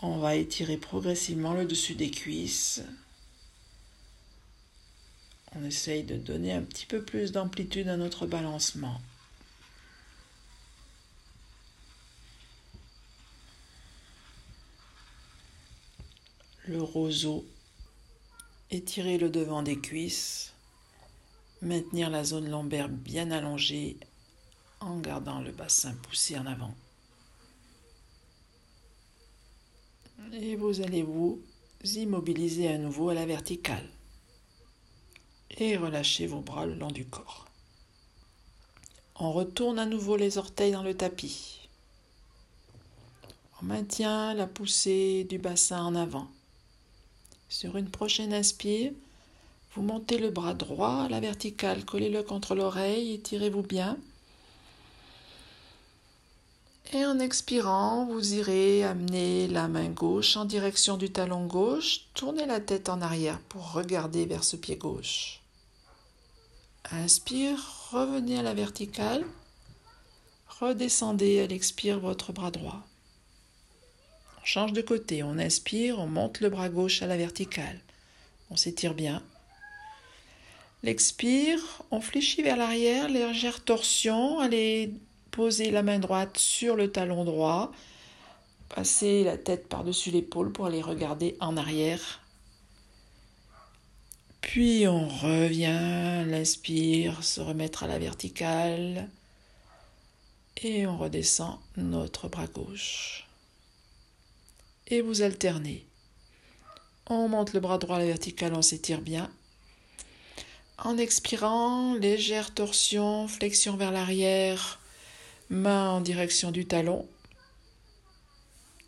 On 0.00 0.18
va 0.18 0.34
étirer 0.34 0.78
progressivement 0.78 1.52
le 1.52 1.66
dessus 1.66 1.94
des 1.94 2.10
cuisses. 2.10 2.82
On 5.54 5.64
essaye 5.64 6.02
de 6.02 6.16
donner 6.16 6.52
un 6.52 6.62
petit 6.62 6.86
peu 6.86 7.02
plus 7.02 7.30
d'amplitude 7.30 7.88
à 7.88 7.98
notre 7.98 8.26
balancement. 8.26 8.98
Le 16.66 16.82
roseau. 16.82 17.44
Étirez 18.70 19.18
le 19.18 19.28
devant 19.28 19.62
des 19.62 19.78
cuisses. 19.78 20.51
Maintenir 21.62 22.10
la 22.10 22.24
zone 22.24 22.50
lombaire 22.50 22.88
bien 22.88 23.30
allongée 23.30 23.96
en 24.80 24.98
gardant 24.98 25.40
le 25.40 25.52
bassin 25.52 25.94
poussé 26.02 26.36
en 26.36 26.44
avant. 26.44 26.74
Et 30.32 30.56
vous 30.56 30.80
allez 30.80 31.04
vous 31.04 31.40
immobiliser 31.84 32.66
à 32.66 32.78
nouveau 32.78 33.10
à 33.10 33.14
la 33.14 33.26
verticale. 33.26 33.88
Et 35.56 35.76
relâchez 35.76 36.26
vos 36.26 36.40
bras 36.40 36.66
le 36.66 36.74
long 36.74 36.90
du 36.90 37.04
corps. 37.04 37.46
On 39.14 39.30
retourne 39.30 39.78
à 39.78 39.86
nouveau 39.86 40.16
les 40.16 40.38
orteils 40.38 40.72
dans 40.72 40.82
le 40.82 40.96
tapis. 40.96 41.68
On 43.60 43.66
maintient 43.66 44.34
la 44.34 44.48
poussée 44.48 45.22
du 45.30 45.38
bassin 45.38 45.84
en 45.84 45.94
avant. 45.94 46.28
Sur 47.48 47.76
une 47.76 47.90
prochaine 47.90 48.34
inspire, 48.34 48.92
vous 49.74 49.82
montez 49.82 50.18
le 50.18 50.30
bras 50.30 50.54
droit 50.54 51.04
à 51.04 51.08
la 51.08 51.20
verticale, 51.20 51.84
collez-le 51.84 52.22
contre 52.22 52.54
l'oreille, 52.54 53.14
étirez-vous 53.14 53.62
bien. 53.62 53.96
Et 56.92 57.06
en 57.06 57.18
expirant, 57.18 58.04
vous 58.04 58.34
irez 58.34 58.84
amener 58.84 59.48
la 59.48 59.68
main 59.68 59.88
gauche 59.88 60.36
en 60.36 60.44
direction 60.44 60.98
du 60.98 61.10
talon 61.10 61.46
gauche, 61.46 62.02
tournez 62.12 62.44
la 62.44 62.60
tête 62.60 62.90
en 62.90 63.00
arrière 63.00 63.40
pour 63.48 63.72
regarder 63.72 64.26
vers 64.26 64.44
ce 64.44 64.56
pied 64.56 64.76
gauche. 64.76 65.40
Inspire, 66.90 67.58
revenez 67.92 68.40
à 68.40 68.42
la 68.42 68.52
verticale, 68.52 69.24
redescendez 70.48 71.40
à 71.40 71.46
l'expire 71.46 71.98
votre 71.98 72.34
bras 72.34 72.50
droit. 72.50 72.82
On 74.42 74.44
change 74.44 74.74
de 74.74 74.82
côté, 74.82 75.22
on 75.22 75.38
inspire, 75.38 75.98
on 75.98 76.08
monte 76.08 76.40
le 76.40 76.50
bras 76.50 76.68
gauche 76.68 77.00
à 77.00 77.06
la 77.06 77.16
verticale. 77.16 77.80
On 78.50 78.56
s'étire 78.56 78.92
bien. 78.92 79.22
L'expire, 80.82 81.82
on 81.90 82.00
fléchit 82.00 82.42
vers 82.42 82.56
l'arrière, 82.56 83.08
légère 83.08 83.62
torsion, 83.64 84.40
allez 84.40 84.92
Posez 85.32 85.70
la 85.70 85.82
main 85.82 85.98
droite 85.98 86.36
sur 86.36 86.76
le 86.76 86.92
talon 86.92 87.24
droit. 87.24 87.72
Passez 88.68 89.24
la 89.24 89.38
tête 89.38 89.66
par-dessus 89.66 90.10
l'épaule 90.10 90.52
pour 90.52 90.66
aller 90.66 90.82
regarder 90.82 91.36
en 91.40 91.56
arrière. 91.56 92.20
Puis 94.42 94.86
on 94.86 95.08
revient, 95.08 96.26
l'inspire, 96.26 97.24
se 97.24 97.40
remettre 97.40 97.82
à 97.82 97.86
la 97.86 97.98
verticale. 97.98 99.08
Et 100.62 100.86
on 100.86 100.98
redescend 100.98 101.58
notre 101.78 102.28
bras 102.28 102.46
gauche. 102.46 103.26
Et 104.88 105.00
vous 105.00 105.22
alternez. 105.22 105.86
On 107.06 107.26
monte 107.26 107.54
le 107.54 107.60
bras 107.60 107.78
droit 107.78 107.96
à 107.96 108.00
la 108.00 108.06
verticale, 108.06 108.52
on 108.52 108.60
s'étire 108.60 109.00
bien. 109.00 109.30
En 110.78 110.98
expirant, 110.98 111.94
légère 111.94 112.54
torsion, 112.54 113.28
flexion 113.28 113.76
vers 113.76 113.92
l'arrière, 113.92 114.80
main 115.48 115.90
en 115.90 116.00
direction 116.00 116.50
du 116.50 116.66
talon. 116.66 117.08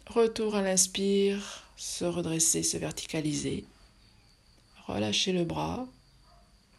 Retour 0.06 0.56
à 0.56 0.62
l'inspire, 0.62 1.64
se 1.76 2.04
redresser, 2.04 2.62
se 2.62 2.76
verticaliser. 2.76 3.64
Relâchez 4.86 5.32
le 5.32 5.44
bras, 5.44 5.86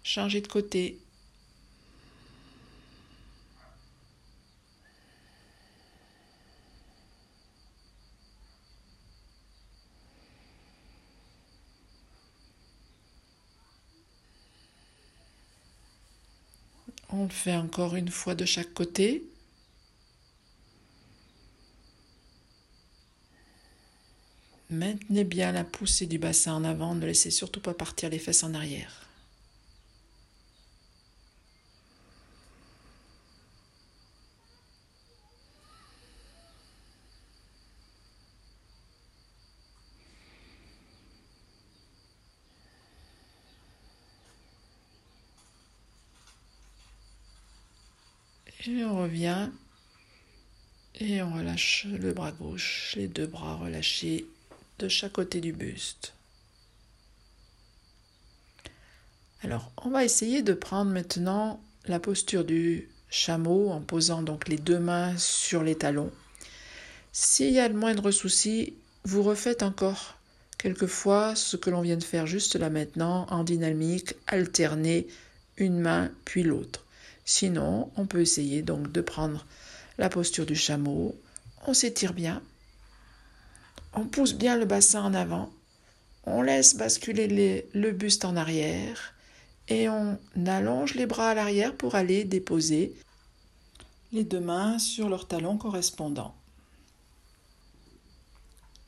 changez 0.04 0.42
de 0.42 0.48
côté. 0.48 1.00
On 17.18 17.24
le 17.24 17.30
fait 17.30 17.56
encore 17.56 17.96
une 17.96 18.10
fois 18.10 18.36
de 18.36 18.44
chaque 18.44 18.74
côté. 18.74 19.24
Maintenez 24.70 25.24
bien 25.24 25.54
la 25.54 25.64
poussée 25.64 26.08
du 26.08 26.18
bassin 26.18 26.56
en 26.56 26.66
avant, 26.66 26.94
ne 26.94 27.06
laissez 27.06 27.32
surtout 27.32 27.62
pas 27.62 27.74
partir 27.74 28.10
les 28.10 28.20
fesses 28.20 28.44
en 28.44 28.54
arrière. 28.54 29.05
On 48.84 49.04
revient 49.04 49.50
et 51.00 51.22
on 51.22 51.34
relâche 51.34 51.86
le 51.86 52.12
bras 52.12 52.34
gauche, 52.34 52.94
les 52.98 53.08
deux 53.08 53.26
bras 53.26 53.56
relâchés 53.56 54.26
de 54.80 54.90
chaque 54.90 55.14
côté 55.14 55.40
du 55.40 55.54
buste. 55.54 56.14
Alors, 59.44 59.72
on 59.78 59.92
va 59.92 60.04
essayer 60.04 60.42
de 60.42 60.54
prendre 60.54 60.92
maintenant 60.92 61.62
la 61.86 62.00
posture 62.00 62.44
du 62.44 62.90
chameau 63.10 63.70
en 63.70 63.80
posant 63.80 64.22
donc 64.22 64.50
les 64.50 64.58
deux 64.58 64.80
mains 64.80 65.18
sur 65.18 65.64
les 65.64 65.76
talons. 65.76 66.12
S'il 67.14 67.52
y 67.52 67.60
a 67.60 67.70
le 67.70 67.76
moindre 67.76 68.12
souci, 68.12 68.74
vous 69.06 69.24
refaites 69.24 69.64
encore 69.64 70.18
quelquefois 70.58 71.36
ce 71.36 71.56
que 71.56 71.70
l'on 71.70 71.82
vient 71.82 71.98
de 71.98 72.04
faire 72.04 72.28
juste 72.28 72.58
là 72.58 72.70
maintenant 72.70 73.26
en 73.30 73.46
dynamique, 73.46 74.16
alterner 74.28 75.08
une 75.58 75.80
main 75.80 76.12
puis 76.26 76.44
l'autre. 76.44 76.85
Sinon, 77.26 77.92
on 77.98 78.06
peut 78.06 78.22
essayer 78.22 78.62
donc 78.62 78.92
de 78.92 79.02
prendre 79.02 79.46
la 79.98 80.10
posture 80.10 80.46
du 80.46 80.56
chameau. 80.56 81.16
On 81.66 81.74
s'étire 81.74 82.14
bien, 82.14 82.42
on 83.94 84.06
pousse 84.06 84.34
bien 84.34 84.58
le 84.58 84.66
bassin 84.66 85.04
en 85.04 85.14
avant, 85.14 85.52
on 86.26 86.42
laisse 86.42 86.76
basculer 86.76 87.68
le 87.74 87.92
buste 87.92 88.26
en 88.26 88.36
arrière 88.36 89.14
et 89.68 89.90
on 89.90 90.18
allonge 90.46 90.94
les 90.94 91.06
bras 91.06 91.30
à 91.30 91.34
l'arrière 91.34 91.76
pour 91.76 91.96
aller 91.96 92.24
déposer 92.24 92.94
les 94.12 94.24
deux 94.24 94.40
mains 94.40 94.78
sur 94.80 95.10
leurs 95.10 95.28
talons 95.28 95.58
correspondants. 95.58 96.36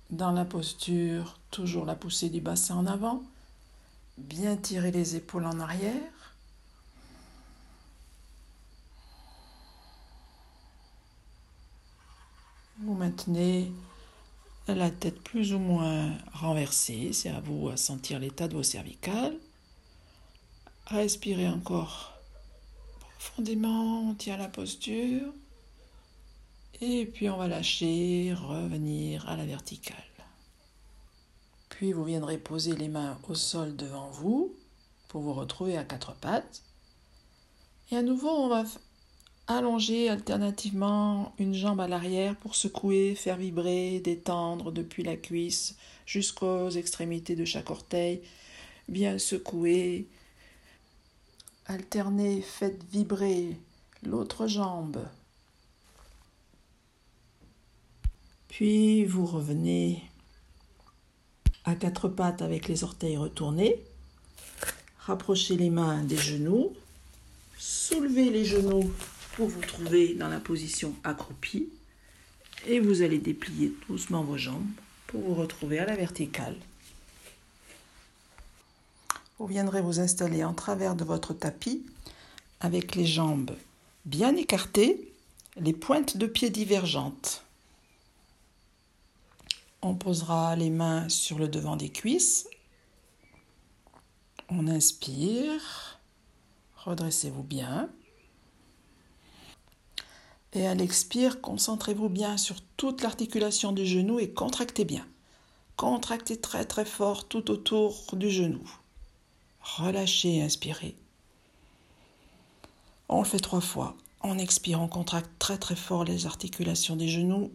Dans 0.09 0.31
la 0.31 0.45
posture, 0.45 1.39
toujours 1.51 1.85
la 1.85 1.95
poussée 1.95 2.29
du 2.29 2.39
bassin 2.39 2.75
en 2.75 2.85
avant, 2.85 3.23
bien 4.17 4.55
tirer 4.55 4.91
les 4.91 5.15
épaules 5.15 5.45
en 5.45 5.59
arrière. 5.59 5.93
Vous 12.79 12.93
maintenez 12.93 13.71
la 14.67 14.91
tête 14.91 15.19
plus 15.21 15.53
ou 15.53 15.59
moins 15.59 16.15
renversée, 16.33 17.11
c'est 17.11 17.29
à 17.29 17.39
vous 17.39 17.69
à 17.69 17.77
sentir 17.77 18.19
l'état 18.19 18.47
de 18.47 18.53
vos 18.53 18.63
cervicales. 18.63 19.35
Respirez 20.85 21.47
encore 21.47 22.13
profondément, 23.17 24.09
on 24.09 24.13
tient 24.13 24.37
la 24.37 24.47
posture. 24.47 25.33
Et 26.79 27.07
puis 27.07 27.29
on 27.29 27.37
va 27.37 27.47
lâcher, 27.47 28.33
revenir 28.33 29.27
à 29.27 29.35
la 29.35 29.45
verticale. 29.45 29.97
Puis 31.69 31.93
vous 31.93 32.03
viendrez 32.03 32.37
poser 32.37 32.75
les 32.75 32.89
mains 32.89 33.17
au 33.27 33.33
sol 33.33 33.75
devant 33.75 34.09
vous 34.09 34.55
pour 35.07 35.21
vous 35.21 35.33
retrouver 35.33 35.77
à 35.77 35.83
quatre 35.83 36.13
pattes. 36.13 36.61
Et 37.91 37.97
à 37.97 38.03
nouveau, 38.03 38.29
on 38.29 38.49
va 38.49 38.63
Allonger 39.49 40.09
alternativement 40.09 41.33
une 41.39 41.53
jambe 41.53 41.79
à 41.79 41.87
l'arrière 41.87 42.35
pour 42.35 42.53
secouer, 42.53 43.15
faire 43.15 43.37
vibrer, 43.37 44.01
détendre 44.01 44.73
depuis 44.73 45.03
la 45.03 45.15
cuisse 45.15 45.77
jusqu'aux 46.05 46.69
extrémités 46.69 47.37
de 47.37 47.45
chaque 47.45 47.69
orteil. 47.69 48.21
Bien 48.89 49.17
secouer. 49.17 50.09
Alternez, 51.65 52.41
faites 52.41 52.83
vibrer 52.91 53.57
l'autre 54.03 54.47
jambe. 54.47 55.07
Puis 58.49 59.05
vous 59.05 59.25
revenez 59.25 60.03
à 61.63 61.75
quatre 61.75 62.09
pattes 62.09 62.41
avec 62.41 62.67
les 62.67 62.83
orteils 62.83 63.15
retournés. 63.15 63.81
Rapprochez 64.99 65.55
les 65.55 65.69
mains 65.69 66.03
des 66.03 66.17
genoux. 66.17 66.73
Soulevez 67.57 68.29
les 68.29 68.43
genoux 68.43 68.91
pour 69.37 69.49
vous 69.49 69.61
trouver 69.61 70.15
dans 70.15 70.29
la 70.29 70.39
position 70.39 70.95
accroupie 71.03 71.69
et 72.65 72.79
vous 72.79 73.03
allez 73.03 73.19
déplier 73.19 73.71
doucement 73.87 74.23
vos 74.23 74.35
jambes 74.35 74.65
pour 75.05 75.21
vous 75.21 75.35
retrouver 75.35 75.77
à 75.77 75.85
la 75.85 75.95
verticale. 75.95 76.55
Vous 79.37 79.45
viendrez 79.45 79.79
vous 79.79 79.99
installer 79.99 80.43
en 80.43 80.55
travers 80.55 80.95
de 80.95 81.03
votre 81.03 81.35
tapis 81.35 81.85
avec 82.61 82.95
les 82.95 83.05
jambes 83.05 83.55
bien 84.05 84.35
écartées, 84.35 85.13
les 85.55 85.73
pointes 85.73 86.17
de 86.17 86.25
pied 86.25 86.49
divergentes. 86.49 87.43
On 89.83 89.93
posera 89.93 90.55
les 90.55 90.71
mains 90.71 91.07
sur 91.09 91.37
le 91.37 91.47
devant 91.47 91.75
des 91.75 91.89
cuisses. 91.89 92.49
On 94.49 94.67
inspire. 94.67 95.99
Redressez-vous 96.77 97.43
bien. 97.43 97.87
Et 100.53 100.65
à 100.67 100.75
l'expire, 100.75 101.41
concentrez-vous 101.41 102.09
bien 102.09 102.37
sur 102.37 102.61
toute 102.77 103.01
l'articulation 103.01 103.71
du 103.71 103.85
genou 103.85 104.19
et 104.19 104.31
contractez 104.31 104.85
bien. 104.85 105.05
Contractez 105.75 106.39
très 106.39 106.65
très 106.65 106.85
fort 106.85 107.27
tout 107.27 107.51
autour 107.51 108.03
du 108.13 108.29
genou. 108.29 108.63
Relâchez 109.61 110.41
inspirez. 110.41 110.95
On 113.09 113.19
le 113.19 113.27
fait 113.27 113.39
trois 113.39 113.61
fois. 113.61 113.95
En 114.21 114.37
expirant, 114.37 114.85
on 114.85 114.87
contracte 114.87 115.29
très 115.39 115.57
très 115.57 115.75
fort 115.75 116.03
les 116.03 116.25
articulations 116.25 116.95
des 116.95 117.07
genoux. 117.07 117.51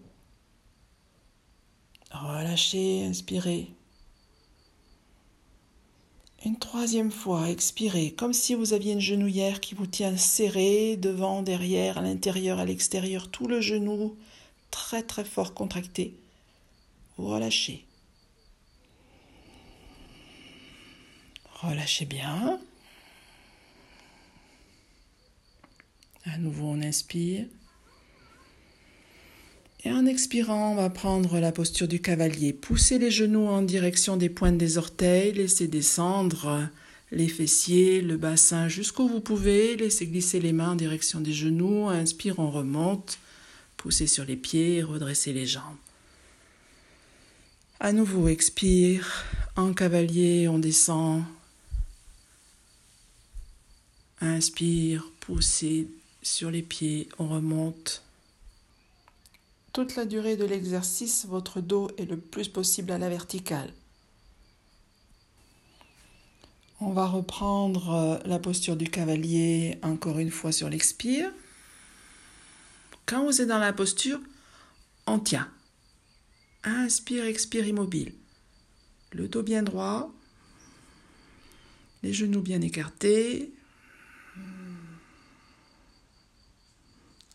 Relâchez, 2.11 3.05
inspirez. 3.05 3.75
Une 6.45 6.59
troisième 6.59 7.13
fois, 7.13 7.51
expirez, 7.51 8.11
comme 8.11 8.33
si 8.33 8.55
vous 8.55 8.73
aviez 8.73 8.95
une 8.95 9.01
genouillère 9.01 9.61
qui 9.61 9.77
vous 9.77 9.87
tient 9.87 10.17
serré, 10.17 10.97
devant, 10.97 11.41
derrière, 11.41 11.99
à 11.99 12.03
l'intérieur, 12.03 12.59
à 12.59 12.65
l'extérieur, 12.65 13.31
tout 13.31 13.47
le 13.47 13.61
genou 13.61 14.17
très 14.73 15.05
très 15.05 15.25
fort 15.25 15.55
contracté. 15.55 16.17
Relâchez. 17.17 17.85
Relâchez 21.61 22.07
bien. 22.07 22.59
À 26.25 26.39
nouveau, 26.39 26.67
on 26.67 26.83
inspire. 26.83 27.47
Et 29.85 29.93
en 29.93 30.07
expirant, 30.07 30.73
on 30.73 30.75
va 30.77 30.91
prendre 30.91 31.41
la 31.41 31.51
posture 31.51 31.89
du 31.89 32.01
cavalier. 32.01 32.53
Poussez 32.53 32.99
les 32.99 33.11
genoux 33.11 33.47
en 33.47 33.63
direction 33.63 34.17
des 34.17 34.29
pointes 34.29 34.59
des 34.59 34.79
orteils, 34.79 35.33
laissez 35.33 35.67
descendre 35.67 36.69
les 37.11 37.29
fessiers, 37.29 38.01
le 38.01 38.17
bassin 38.17 38.69
jusqu'où 38.69 39.07
vous 39.07 39.21
pouvez, 39.21 39.77
laissez 39.77 40.07
glisser 40.07 40.41
les 40.41 40.53
mains 40.53 40.71
en 40.71 40.77
direction 40.77 41.21
des 41.21 41.33
genoux, 41.33 41.89
inspire, 41.89 42.39
on 42.39 42.51
remonte, 42.51 43.19
poussez 43.77 44.07
sur 44.07 44.25
les 44.25 44.37
pieds, 44.37 44.83
redressez 44.83 45.33
les 45.33 45.47
jambes. 45.47 45.77
À 47.81 47.93
nouveau, 47.93 48.29
expire, 48.29 49.25
en 49.57 49.75
cavalier, 49.75 50.49
on 50.49 50.61
descend. 50.61 51.25
Inspire, 54.21 55.11
poussez 55.19 55.89
sur 56.23 56.51
les 56.51 56.63
pieds, 56.63 57.09
on 57.19 57.29
remonte. 57.29 58.03
Toute 59.73 59.97
la 59.97 60.05
durée 60.05 60.37
de 60.37 60.45
l'exercice, 60.45 61.25
votre 61.27 61.63
dos 61.63 61.89
est 61.97 62.05
le 62.05 62.19
plus 62.19 62.49
possible 62.49 62.93
à 62.93 62.99
la 62.99 63.09
verticale. 63.09 63.73
On 66.81 66.91
va 66.91 67.07
reprendre 67.07 67.91
euh, 67.91 68.19
la 68.27 68.39
posture 68.39 68.77
du 68.77 68.91
cavalier 68.91 69.79
encore 69.83 70.19
une 70.19 70.31
fois 70.31 70.53
sur 70.53 70.69
l'expire. 70.69 71.31
Quand 73.07 73.25
vous 73.25 73.41
êtes 73.41 73.49
dans 73.49 73.59
la 73.59 73.73
posture, 73.73 74.21
on 75.07 75.19
tient. 75.19 75.49
Inspire, 76.65 77.25
expire 77.25 77.67
immobile. 77.67 78.13
Le 79.13 79.27
dos 79.27 79.43
bien 79.43 79.63
droit, 79.63 80.13
les 82.03 82.13
genoux 82.13 82.43
bien 82.43 82.61
écartés. 82.61 83.53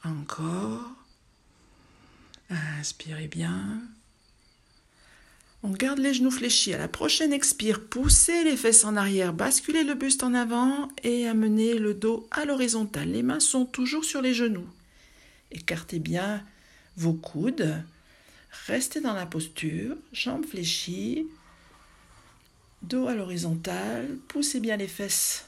Encore. 0.04 1.07
Inspirez 2.50 3.28
bien. 3.28 3.82
On 5.64 5.72
garde 5.72 6.00
les 6.00 6.14
genoux 6.14 6.32
fléchis. 6.32 6.74
À 6.74 6.78
la 6.78 6.88
prochaine 6.88 7.34
expire, 7.34 7.84
poussez 7.84 8.44
les 8.44 8.56
fesses 8.56 8.86
en 8.86 8.96
arrière, 8.96 9.34
basculez 9.34 9.84
le 9.84 9.96
buste 9.96 10.24
en 10.24 10.34
avant 10.34 10.88
et 11.04 11.28
amenez 11.28 11.74
le 11.74 11.94
dos 11.94 12.28
à 12.32 12.46
l'horizontale. 12.46 13.12
Les 13.12 13.24
mains 13.24 13.40
sont 13.40 13.66
toujours 13.66 14.06
sur 14.06 14.22
les 14.22 14.34
genoux. 14.34 14.68
Écartez 15.52 16.00
bien 16.00 16.44
vos 16.96 17.14
coudes. 17.14 17.84
Restez 18.68 19.02
dans 19.02 19.14
la 19.14 19.26
posture, 19.26 19.98
jambes 20.14 20.46
fléchies, 20.46 21.28
dos 22.82 23.08
à 23.08 23.16
l'horizontale. 23.16 24.18
Poussez 24.28 24.60
bien 24.60 24.78
les 24.78 24.88
fesses 24.88 25.48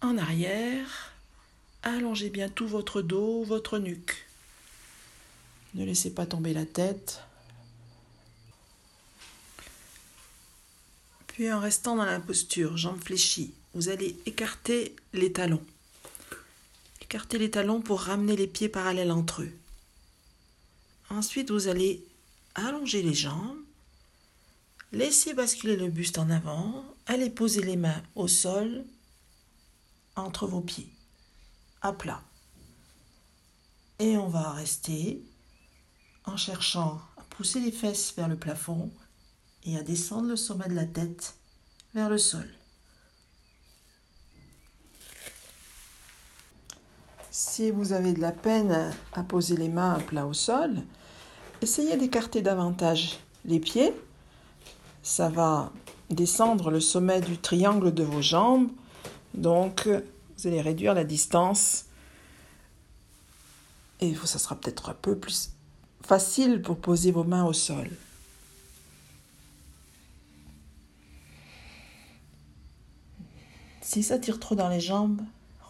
en 0.00 0.18
arrière. 0.18 1.12
Allongez 1.82 2.30
bien 2.30 2.48
tout 2.48 2.66
votre 2.66 3.00
dos, 3.00 3.44
votre 3.44 3.78
nuque. 3.78 4.25
Ne 5.76 5.84
laissez 5.84 6.08
pas 6.08 6.24
tomber 6.24 6.54
la 6.54 6.64
tête. 6.64 7.20
Puis 11.26 11.52
en 11.52 11.60
restant 11.60 11.96
dans 11.96 12.06
la 12.06 12.18
posture, 12.18 12.78
jambes 12.78 13.02
fléchies, 13.04 13.52
vous 13.74 13.90
allez 13.90 14.16
écarter 14.24 14.96
les 15.12 15.32
talons. 15.32 15.62
Écartez 17.02 17.36
les 17.36 17.50
talons 17.50 17.82
pour 17.82 18.00
ramener 18.00 18.36
les 18.36 18.46
pieds 18.46 18.70
parallèles 18.70 19.12
entre 19.12 19.42
eux. 19.42 19.52
Ensuite, 21.10 21.50
vous 21.50 21.68
allez 21.68 22.02
allonger 22.54 23.02
les 23.02 23.12
jambes, 23.12 23.58
laissez 24.92 25.34
basculer 25.34 25.76
le 25.76 25.88
buste 25.88 26.16
en 26.16 26.30
avant, 26.30 26.86
allez 27.04 27.28
poser 27.28 27.62
les 27.62 27.76
mains 27.76 28.02
au 28.14 28.28
sol 28.28 28.82
entre 30.16 30.46
vos 30.46 30.62
pieds, 30.62 30.88
à 31.82 31.92
plat. 31.92 32.22
Et 33.98 34.16
on 34.16 34.28
va 34.28 34.52
rester 34.52 35.20
en 36.26 36.36
cherchant 36.36 37.00
à 37.16 37.22
pousser 37.30 37.60
les 37.60 37.72
fesses 37.72 38.12
vers 38.16 38.28
le 38.28 38.36
plafond 38.36 38.90
et 39.64 39.76
à 39.76 39.82
descendre 39.82 40.28
le 40.28 40.36
sommet 40.36 40.68
de 40.68 40.74
la 40.74 40.84
tête 40.84 41.34
vers 41.94 42.10
le 42.10 42.18
sol. 42.18 42.48
Si 47.30 47.70
vous 47.70 47.92
avez 47.92 48.12
de 48.12 48.20
la 48.20 48.32
peine 48.32 48.92
à 49.12 49.22
poser 49.22 49.56
les 49.56 49.68
mains 49.68 49.94
à 49.94 50.00
plat 50.00 50.26
au 50.26 50.32
sol, 50.32 50.82
essayez 51.62 51.96
d'écarter 51.96 52.42
davantage 52.42 53.18
les 53.44 53.60
pieds. 53.60 53.92
Ça 55.02 55.28
va 55.28 55.72
descendre 56.10 56.70
le 56.70 56.80
sommet 56.80 57.20
du 57.20 57.38
triangle 57.38 57.92
de 57.92 58.02
vos 58.02 58.22
jambes. 58.22 58.70
Donc, 59.34 59.86
vous 59.86 60.46
allez 60.46 60.60
réduire 60.60 60.94
la 60.94 61.04
distance. 61.04 61.86
Et 64.00 64.14
ça 64.24 64.38
sera 64.38 64.56
peut-être 64.56 64.90
un 64.90 64.94
peu 64.94 65.16
plus 65.16 65.55
facile 66.06 66.62
pour 66.62 66.78
poser 66.78 67.10
vos 67.10 67.24
mains 67.24 67.44
au 67.44 67.52
sol. 67.52 67.90
Si 73.82 74.02
ça 74.02 74.18
tire 74.18 74.38
trop 74.38 74.54
dans 74.54 74.68
les 74.68 74.80
jambes, 74.80 75.20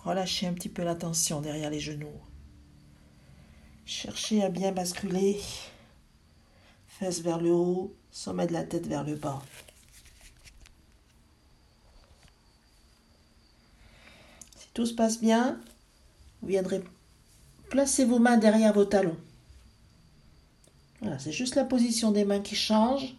relâchez 0.05 0.47
un 0.47 0.53
petit 0.53 0.69
peu 0.69 0.85
la 0.85 0.95
tension 0.95 1.41
derrière 1.41 1.71
les 1.71 1.81
genoux. 1.81 2.21
Cherchez 3.87 4.43
à 4.43 4.51
bien 4.51 4.73
basculer, 4.73 5.41
fesses 6.89 7.21
vers 7.21 7.41
le 7.41 7.53
haut, 7.53 7.95
sommet 8.11 8.47
de 8.47 8.53
la 8.53 8.65
tête 8.65 8.87
vers 8.87 9.05
le 9.05 9.15
bas. 9.15 9.43
Si 14.59 14.67
tout 14.75 14.87
se 14.87 14.95
passe 14.95 15.21
bien, 15.21 15.59
vous 16.43 16.49
viendrez 16.49 16.83
placer 17.71 18.05
vos 18.05 18.19
mains 18.19 18.37
derrière 18.37 18.73
vos 18.73 18.85
talons. 18.85 19.17
C'est 21.19 21.33
juste 21.33 21.55
la 21.55 21.65
position 21.65 22.11
des 22.11 22.25
mains 22.25 22.41
qui 22.41 22.57
change 22.57 23.15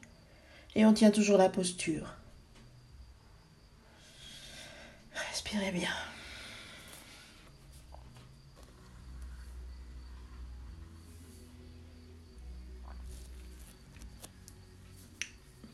et 0.75 0.85
on 0.85 0.93
tient 0.93 1.11
toujours 1.11 1.37
la 1.37 1.49
posture. 1.49 2.13
Respirez 5.31 5.71
bien. 5.71 5.89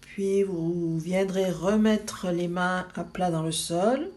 Puis 0.01 0.43
vous 0.43 0.99
viendrez 0.99 1.49
remettre 1.49 2.29
les 2.29 2.47
mains 2.47 2.87
à 2.95 3.03
plat 3.03 3.31
dans 3.31 3.41
le 3.41 3.51
sol, 3.51 4.11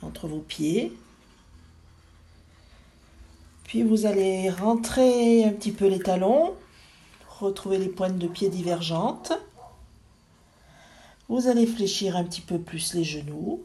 entre 0.00 0.26
vos 0.26 0.40
pieds. 0.40 0.96
Puis 3.64 3.82
vous 3.82 4.06
allez 4.06 4.48
rentrer 4.48 5.44
un 5.44 5.52
petit 5.52 5.72
peu 5.72 5.86
les 5.86 5.98
talons 5.98 6.54
Retrouvez 7.42 7.78
les 7.78 7.88
pointes 7.88 8.18
de 8.18 8.28
pied 8.28 8.50
divergentes. 8.50 9.32
Vous 11.28 11.48
allez 11.48 11.66
fléchir 11.66 12.16
un 12.16 12.22
petit 12.22 12.40
peu 12.40 12.60
plus 12.60 12.94
les 12.94 13.02
genoux. 13.02 13.64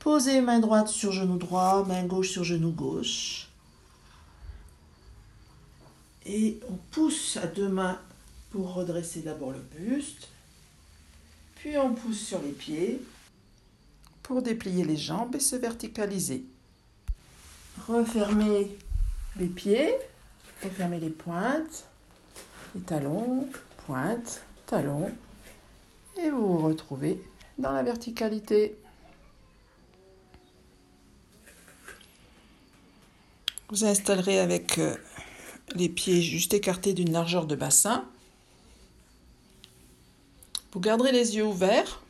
Posez 0.00 0.40
main 0.40 0.58
droite 0.58 0.88
sur 0.88 1.12
genou 1.12 1.38
droit, 1.38 1.84
main 1.84 2.02
gauche 2.02 2.30
sur 2.30 2.42
genou 2.42 2.72
gauche. 2.72 3.48
Et 6.26 6.58
on 6.68 6.74
pousse 6.90 7.36
à 7.36 7.46
deux 7.46 7.68
mains 7.68 8.00
pour 8.50 8.74
redresser 8.74 9.20
d'abord 9.20 9.52
le 9.52 9.60
buste. 9.60 10.26
Puis 11.54 11.78
on 11.78 11.94
pousse 11.94 12.26
sur 12.26 12.42
les 12.42 12.50
pieds 12.50 13.00
pour 14.24 14.42
déplier 14.42 14.84
les 14.84 14.96
jambes 14.96 15.36
et 15.36 15.40
se 15.40 15.54
verticaliser. 15.54 16.44
Refermez 17.86 18.76
les 19.38 19.46
pieds, 19.46 19.94
refermez 20.60 20.98
les 20.98 21.10
pointes 21.10 21.84
talons, 22.80 23.48
pointe, 23.86 24.42
talons, 24.66 25.10
et 26.22 26.30
vous 26.30 26.58
vous 26.58 26.66
retrouvez 26.66 27.20
dans 27.58 27.72
la 27.72 27.82
verticalité. 27.82 28.76
Vous 33.70 33.84
installerez 33.84 34.40
avec 34.40 34.78
euh, 34.78 34.96
les 35.74 35.88
pieds 35.88 36.22
juste 36.22 36.54
écartés 36.54 36.92
d'une 36.92 37.12
largeur 37.12 37.46
de 37.46 37.56
bassin. 37.56 38.04
Vous 40.72 40.80
garderez 40.80 41.12
les 41.12 41.36
yeux 41.36 41.44
ouverts. 41.44 42.02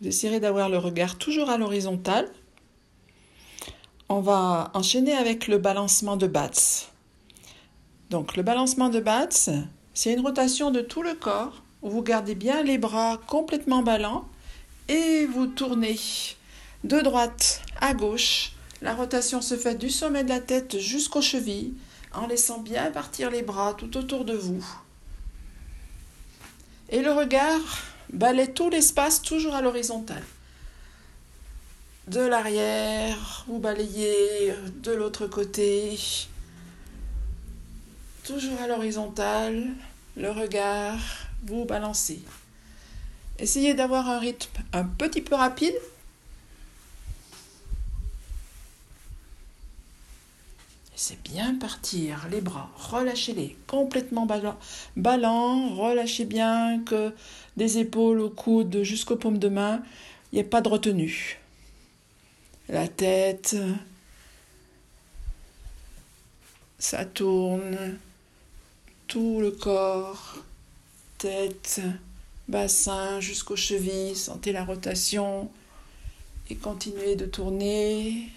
Vous 0.00 0.08
essayerez 0.08 0.40
d'avoir 0.40 0.68
le 0.68 0.78
regard 0.78 1.16
toujours 1.16 1.50
à 1.50 1.58
l'horizontale. 1.58 2.30
On 4.08 4.20
va 4.20 4.70
enchaîner 4.74 5.12
avec 5.12 5.48
le 5.48 5.58
balancement 5.58 6.16
de 6.16 6.26
bats. 6.26 6.50
Donc 8.10 8.36
le 8.36 8.42
balancement 8.42 8.88
de 8.88 9.00
bats, 9.00 9.28
C'est 9.30 10.12
une 10.12 10.20
rotation 10.20 10.70
de 10.70 10.80
tout 10.80 11.02
le 11.02 11.14
corps 11.14 11.62
où 11.82 11.90
vous 11.90 12.02
gardez 12.02 12.34
bien 12.34 12.62
les 12.62 12.78
bras 12.78 13.20
complètement 13.26 13.82
ballants 13.82 14.26
et 14.88 15.26
vous 15.26 15.46
tournez 15.46 15.98
de 16.84 17.00
droite 17.00 17.62
à 17.80 17.92
gauche. 17.92 18.52
La 18.80 18.94
rotation 18.94 19.42
se 19.42 19.56
fait 19.56 19.74
du 19.74 19.90
sommet 19.90 20.24
de 20.24 20.30
la 20.30 20.40
tête 20.40 20.78
jusqu'aux 20.78 21.20
chevilles 21.20 21.74
en 22.14 22.26
laissant 22.26 22.60
bien 22.60 22.90
partir 22.90 23.30
les 23.30 23.42
bras 23.42 23.74
tout 23.74 23.96
autour 23.96 24.24
de 24.24 24.34
vous. 24.34 24.64
Et 26.88 27.02
le 27.02 27.12
regard 27.12 27.60
balaie 28.12 28.52
tout 28.52 28.70
l'espace 28.70 29.20
toujours 29.20 29.54
à 29.54 29.60
l'horizontale. 29.60 30.24
De 32.06 32.20
l'arrière, 32.20 33.44
vous 33.48 33.58
balayez 33.58 34.54
de 34.82 34.92
l'autre 34.92 35.26
côté, 35.26 35.98
toujours 38.28 38.60
à 38.60 38.66
l'horizontale, 38.66 39.68
le 40.14 40.30
regard, 40.30 40.98
vous 41.44 41.64
balancez. 41.64 42.20
Essayez 43.38 43.72
d'avoir 43.72 44.06
un 44.06 44.18
rythme 44.18 44.60
un 44.74 44.84
petit 44.84 45.22
peu 45.22 45.34
rapide. 45.34 45.74
C'est 50.94 51.22
bien 51.22 51.54
partir, 51.54 52.28
les 52.30 52.42
bras, 52.42 52.70
relâchez-les, 52.76 53.56
complètement 53.66 54.26
ballants, 54.96 55.74
relâchez 55.74 56.26
bien 56.26 56.82
que 56.84 57.14
des 57.56 57.78
épaules 57.78 58.20
au 58.20 58.28
coude 58.28 58.82
jusqu'aux 58.82 59.16
paumes 59.16 59.38
de 59.38 59.48
main, 59.48 59.80
il 60.32 60.34
n'y 60.34 60.42
a 60.42 60.44
pas 60.44 60.60
de 60.60 60.68
retenue. 60.68 61.40
La 62.68 62.88
tête, 62.88 63.56
ça 66.78 67.06
tourne, 67.06 67.98
tout 69.08 69.40
le 69.40 69.50
corps, 69.50 70.36
tête, 71.16 71.80
bassin 72.46 73.20
jusqu'aux 73.20 73.56
chevilles, 73.56 74.14
sentez 74.14 74.52
la 74.52 74.64
rotation 74.64 75.50
et 76.50 76.56
continuez 76.56 77.16
de 77.16 77.24
tourner. 77.24 78.30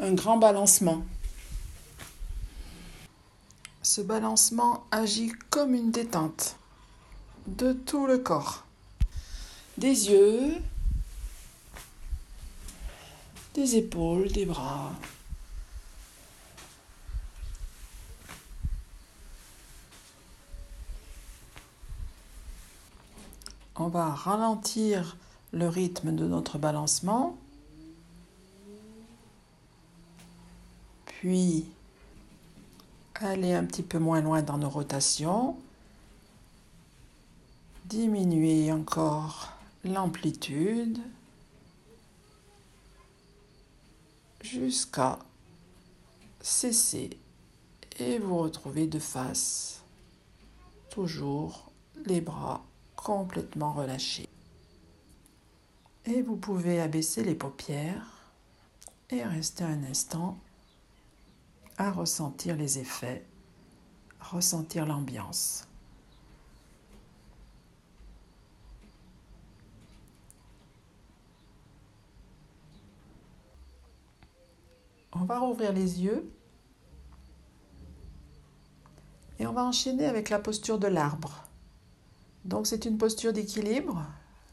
Un 0.00 0.12
grand 0.12 0.36
balancement. 0.36 1.06
Ce 3.82 4.00
balancement 4.00 4.84
agit 4.90 5.32
comme 5.50 5.74
une 5.74 5.92
détente 5.92 6.56
de 7.46 7.72
tout 7.72 8.06
le 8.08 8.18
corps. 8.18 8.64
Des 9.78 10.10
yeux, 10.10 10.56
des 13.54 13.76
épaules, 13.76 14.30
des 14.32 14.46
bras, 14.46 14.92
on 23.76 23.88
va 23.88 24.10
ralentir 24.10 25.16
le 25.52 25.68
rythme 25.68 26.14
de 26.14 26.26
notre 26.26 26.58
balancement, 26.58 27.36
puis 31.06 31.64
aller 33.24 33.54
un 33.54 33.64
petit 33.64 33.82
peu 33.82 33.98
moins 33.98 34.20
loin 34.20 34.42
dans 34.42 34.58
nos 34.58 34.68
rotations, 34.68 35.56
diminuer 37.86 38.70
encore 38.70 39.52
l'amplitude 39.84 40.98
jusqu'à 44.44 45.18
cesser 46.40 47.18
et 47.98 48.18
vous 48.18 48.38
retrouver 48.38 48.86
de 48.86 48.98
face, 48.98 49.82
toujours 50.90 51.72
les 52.04 52.20
bras 52.20 52.62
complètement 52.94 53.72
relâché. 53.72 54.28
Et 56.04 56.20
vous 56.20 56.36
pouvez 56.36 56.80
abaisser 56.80 57.24
les 57.24 57.34
paupières 57.34 58.34
et 59.08 59.24
rester 59.24 59.64
un 59.64 59.82
instant 59.84 60.38
à 61.78 61.90
ressentir 61.90 62.56
les 62.56 62.78
effets, 62.78 63.24
ressentir 64.20 64.84
l'ambiance. 64.84 65.66
On 75.14 75.24
va 75.24 75.38
rouvrir 75.38 75.72
les 75.72 76.02
yeux 76.02 76.28
et 79.38 79.46
on 79.46 79.52
va 79.52 79.64
enchaîner 79.64 80.06
avec 80.06 80.28
la 80.28 80.38
posture 80.38 80.78
de 80.78 80.86
l'arbre. 80.86 81.44
Donc 82.44 82.66
c'est 82.66 82.84
une 82.84 82.98
posture 82.98 83.32
d'équilibre. 83.32 84.04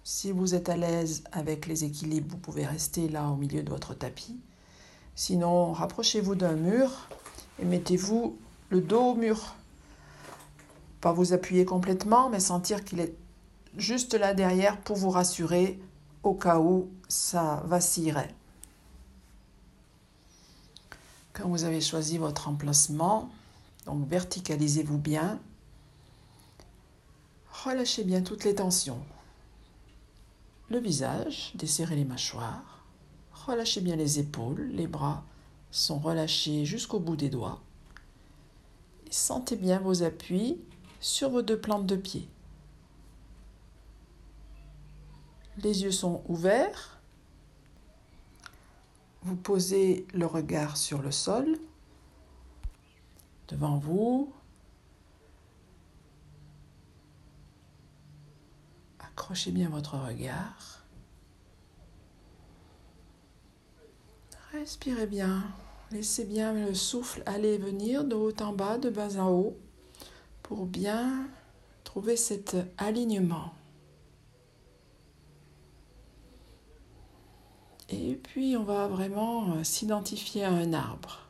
Si 0.03 0.31
vous 0.31 0.55
êtes 0.55 0.69
à 0.69 0.77
l'aise 0.77 1.23
avec 1.31 1.67
les 1.67 1.83
équilibres, 1.83 2.31
vous 2.31 2.37
pouvez 2.37 2.65
rester 2.65 3.07
là 3.09 3.27
au 3.29 3.35
milieu 3.35 3.63
de 3.63 3.69
votre 3.69 3.93
tapis. 3.93 4.39
Sinon, 5.15 5.73
rapprochez-vous 5.73 6.35
d'un 6.35 6.55
mur 6.55 7.07
et 7.59 7.65
mettez-vous 7.65 8.37
le 8.69 8.81
dos 8.81 9.11
au 9.11 9.15
mur. 9.15 9.55
Pas 11.01 11.11
vous 11.11 11.33
appuyer 11.33 11.65
complètement, 11.65 12.29
mais 12.29 12.39
sentir 12.39 12.83
qu'il 12.83 12.99
est 12.99 13.15
juste 13.77 14.13
là 14.13 14.33
derrière 14.33 14.77
pour 14.77 14.95
vous 14.95 15.09
rassurer 15.09 15.79
au 16.23 16.33
cas 16.33 16.59
où 16.59 16.89
ça 17.07 17.63
vacillerait. 17.65 18.33
Quand 21.33 21.47
vous 21.47 21.63
avez 21.63 21.81
choisi 21.81 22.17
votre 22.17 22.47
emplacement, 22.47 23.29
donc 23.85 24.07
verticalisez-vous 24.07 24.97
bien 24.97 25.39
Relâchez 27.63 28.03
bien 28.03 28.21
toutes 28.21 28.43
les 28.43 28.55
tensions. 28.55 29.03
Le 30.69 30.79
visage, 30.79 31.51
desserrez 31.55 31.95
les 31.95 32.05
mâchoires. 32.05 32.85
Relâchez 33.45 33.81
bien 33.81 33.95
les 33.95 34.19
épaules, 34.19 34.69
les 34.73 34.87
bras 34.87 35.23
sont 35.69 35.99
relâchés 35.99 36.65
jusqu'au 36.65 36.99
bout 36.99 37.15
des 37.15 37.29
doigts. 37.29 37.61
Sentez 39.09 39.55
bien 39.55 39.79
vos 39.79 40.03
appuis 40.03 40.59
sur 40.99 41.29
vos 41.29 41.41
deux 41.41 41.59
plantes 41.59 41.85
de 41.85 41.95
pied. 41.95 42.27
Les 45.57 45.83
yeux 45.83 45.91
sont 45.91 46.23
ouverts. 46.27 47.00
Vous 49.23 49.35
posez 49.35 50.07
le 50.13 50.25
regard 50.25 50.77
sur 50.77 51.01
le 51.01 51.11
sol. 51.11 51.57
Devant 53.47 53.77
vous, 53.77 54.33
Accrochez 59.21 59.51
bien 59.51 59.69
votre 59.69 59.97
regard. 59.97 60.83
Respirez 64.51 65.05
bien. 65.05 65.43
Laissez 65.91 66.25
bien 66.25 66.53
le 66.53 66.73
souffle 66.73 67.21
aller 67.25 67.53
et 67.53 67.57
venir 67.57 68.03
de 68.03 68.15
haut 68.15 68.35
en 68.41 68.53
bas, 68.53 68.77
de 68.77 68.89
bas 68.89 69.17
en 69.17 69.29
haut, 69.29 69.57
pour 70.41 70.65
bien 70.65 71.27
trouver 71.83 72.17
cet 72.17 72.55
alignement. 72.77 73.53
Et 77.91 78.15
puis 78.15 78.55
on 78.57 78.63
va 78.63 78.87
vraiment 78.87 79.53
euh, 79.53 79.63
s'identifier 79.63 80.43
à 80.43 80.51
un 80.51 80.73
arbre. 80.73 81.27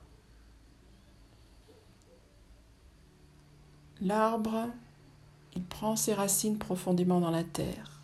L'arbre 3.99 4.69
il 5.55 5.63
prend 5.63 5.95
ses 5.95 6.13
racines 6.13 6.57
profondément 6.57 7.19
dans 7.19 7.31
la 7.31 7.43
terre. 7.43 7.99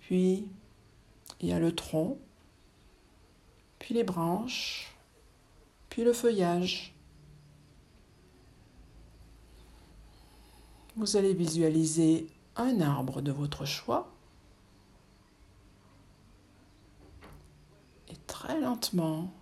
Puis, 0.00 0.46
il 1.40 1.48
y 1.48 1.52
a 1.52 1.58
le 1.58 1.74
tronc, 1.74 2.18
puis 3.78 3.94
les 3.94 4.04
branches, 4.04 4.94
puis 5.88 6.04
le 6.04 6.12
feuillage. 6.12 6.94
Vous 10.96 11.16
allez 11.16 11.34
visualiser 11.34 12.26
un 12.56 12.80
arbre 12.80 13.22
de 13.22 13.32
votre 13.32 13.64
choix 13.64 14.10
et 18.10 18.16
lentement, 18.48 19.32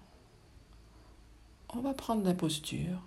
on 1.74 1.80
va 1.80 1.94
prendre 1.94 2.24
la 2.24 2.34
posture. 2.34 3.01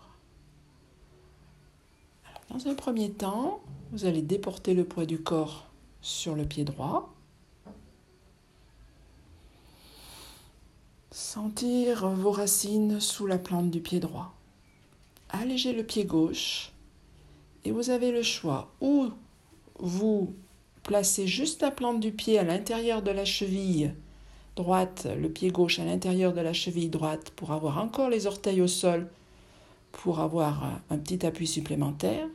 Dans 2.50 2.68
un 2.68 2.76
premier 2.76 3.12
temps, 3.12 3.62
vous 3.92 4.06
allez 4.06 4.22
déporter 4.22 4.74
le 4.74 4.86
poids 4.86 5.06
du 5.06 5.22
corps 5.22 5.68
sur 6.02 6.36
le 6.36 6.46
pied 6.46 6.64
droit. 6.64 7.14
Sentir 11.12 12.10
vos 12.10 12.32
racines 12.32 13.00
sous 13.00 13.28
la 13.28 13.38
plante 13.38 13.70
du 13.70 13.82
pied 13.82 14.00
droit. 14.00 14.34
Allégez 15.30 15.74
le 15.74 15.84
pied 15.84 16.06
gauche 16.06 16.72
et 17.66 17.72
vous 17.72 17.90
avez 17.90 18.12
le 18.12 18.24
choix 18.24 18.72
ou 18.82 19.10
vous 19.80 20.34
placez 20.84 21.28
juste 21.28 21.62
la 21.62 21.72
plante 21.72 22.00
du 22.00 22.12
pied 22.12 22.38
à 22.40 22.44
l'intérieur 22.44 23.02
de 23.02 23.12
la 23.12 23.26
cheville 23.26 23.94
droite, 24.56 25.08
le 25.20 25.30
pied 25.30 25.50
gauche 25.50 25.80
à 25.80 25.86
l'intérieur 25.86 26.34
de 26.34 26.42
la 26.42 26.54
cheville 26.54 26.90
droite 26.90 27.32
pour 27.36 27.52
avoir 27.52 27.80
encore 27.80 28.10
les 28.10 28.28
orteils 28.28 28.62
au 28.62 28.68
sol, 28.68 29.08
pour 29.92 30.20
avoir 30.20 30.82
un 30.90 30.98
petit 30.98 31.26
appui 31.26 31.48
supplémentaire. 31.48 32.28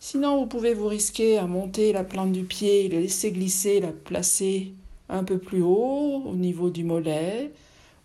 Sinon, 0.00 0.40
vous 0.40 0.46
pouvez 0.46 0.74
vous 0.74 0.88
risquer 0.88 1.38
à 1.38 1.46
monter 1.46 1.92
la 1.92 2.04
plante 2.04 2.32
du 2.32 2.42
pied, 2.42 2.88
la 2.88 3.00
laisser 3.00 3.30
glisser, 3.30 3.80
la 3.80 3.92
placer 3.92 4.72
un 5.08 5.24
peu 5.24 5.38
plus 5.38 5.62
haut 5.62 6.22
au 6.26 6.34
niveau 6.34 6.70
du 6.70 6.84
mollet 6.84 7.52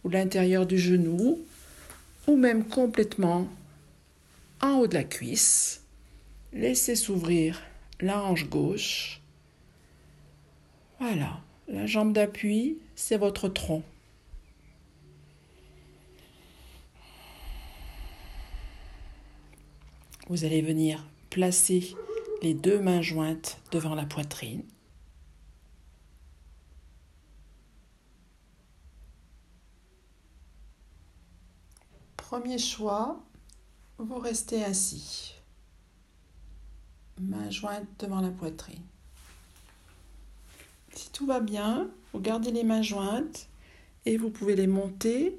ou 0.03 0.09
l'intérieur 0.09 0.65
du 0.65 0.77
genou, 0.77 1.39
ou 2.27 2.35
même 2.35 2.65
complètement 2.65 3.47
en 4.61 4.79
haut 4.79 4.87
de 4.87 4.93
la 4.93 5.03
cuisse. 5.03 5.83
Laissez 6.53 6.95
s'ouvrir 6.95 7.61
la 7.99 8.23
hanche 8.23 8.47
gauche. 8.47 9.21
Voilà, 10.99 11.39
la 11.67 11.85
jambe 11.85 12.13
d'appui, 12.13 12.77
c'est 12.97 13.17
votre 13.17 13.47
tronc. 13.47 13.83
Vous 20.27 20.43
allez 20.43 20.61
venir 20.61 21.07
placer 21.29 21.95
les 22.41 22.53
deux 22.53 22.81
mains 22.81 23.01
jointes 23.01 23.61
devant 23.71 23.95
la 23.95 24.05
poitrine. 24.05 24.63
Premier 32.17 32.57
choix, 32.57 33.23
vous 33.99 34.17
restez 34.17 34.65
assis, 34.65 35.35
mains 37.21 37.51
jointes 37.51 37.87
devant 37.99 38.19
la 38.19 38.31
poitrine. 38.31 38.83
Si 40.93 41.09
tout 41.11 41.27
va 41.27 41.39
bien, 41.39 41.89
gardez 42.19 42.51
les 42.51 42.63
mains 42.63 42.81
jointes 42.81 43.47
et 44.05 44.17
vous 44.17 44.29
pouvez 44.29 44.55
les 44.55 44.67
monter 44.67 45.37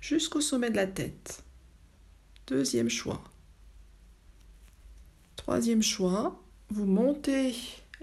jusqu'au 0.00 0.40
sommet 0.40 0.70
de 0.70 0.76
la 0.76 0.86
tête. 0.86 1.44
Deuxième 2.46 2.88
choix. 2.88 3.22
Troisième 5.36 5.82
choix, 5.82 6.40
vous 6.68 6.86
montez 6.86 7.54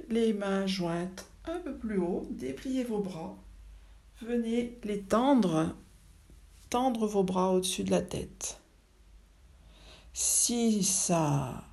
les 0.10 0.34
mains 0.34 0.68
jointes 0.68 1.26
un 1.46 1.60
peu 1.60 1.76
plus 1.76 1.98
haut, 1.98 2.28
dépliez 2.32 2.84
vos 2.84 3.00
bras, 3.00 3.36
venez 4.22 4.78
les 4.84 5.02
tendre, 5.02 5.76
tendre 6.70 7.08
vos 7.08 7.24
bras 7.24 7.52
au-dessus 7.52 7.84
de 7.84 7.92
la 7.92 8.02
tête. 8.02 8.60
Si 10.14 10.84
ça 10.84 11.64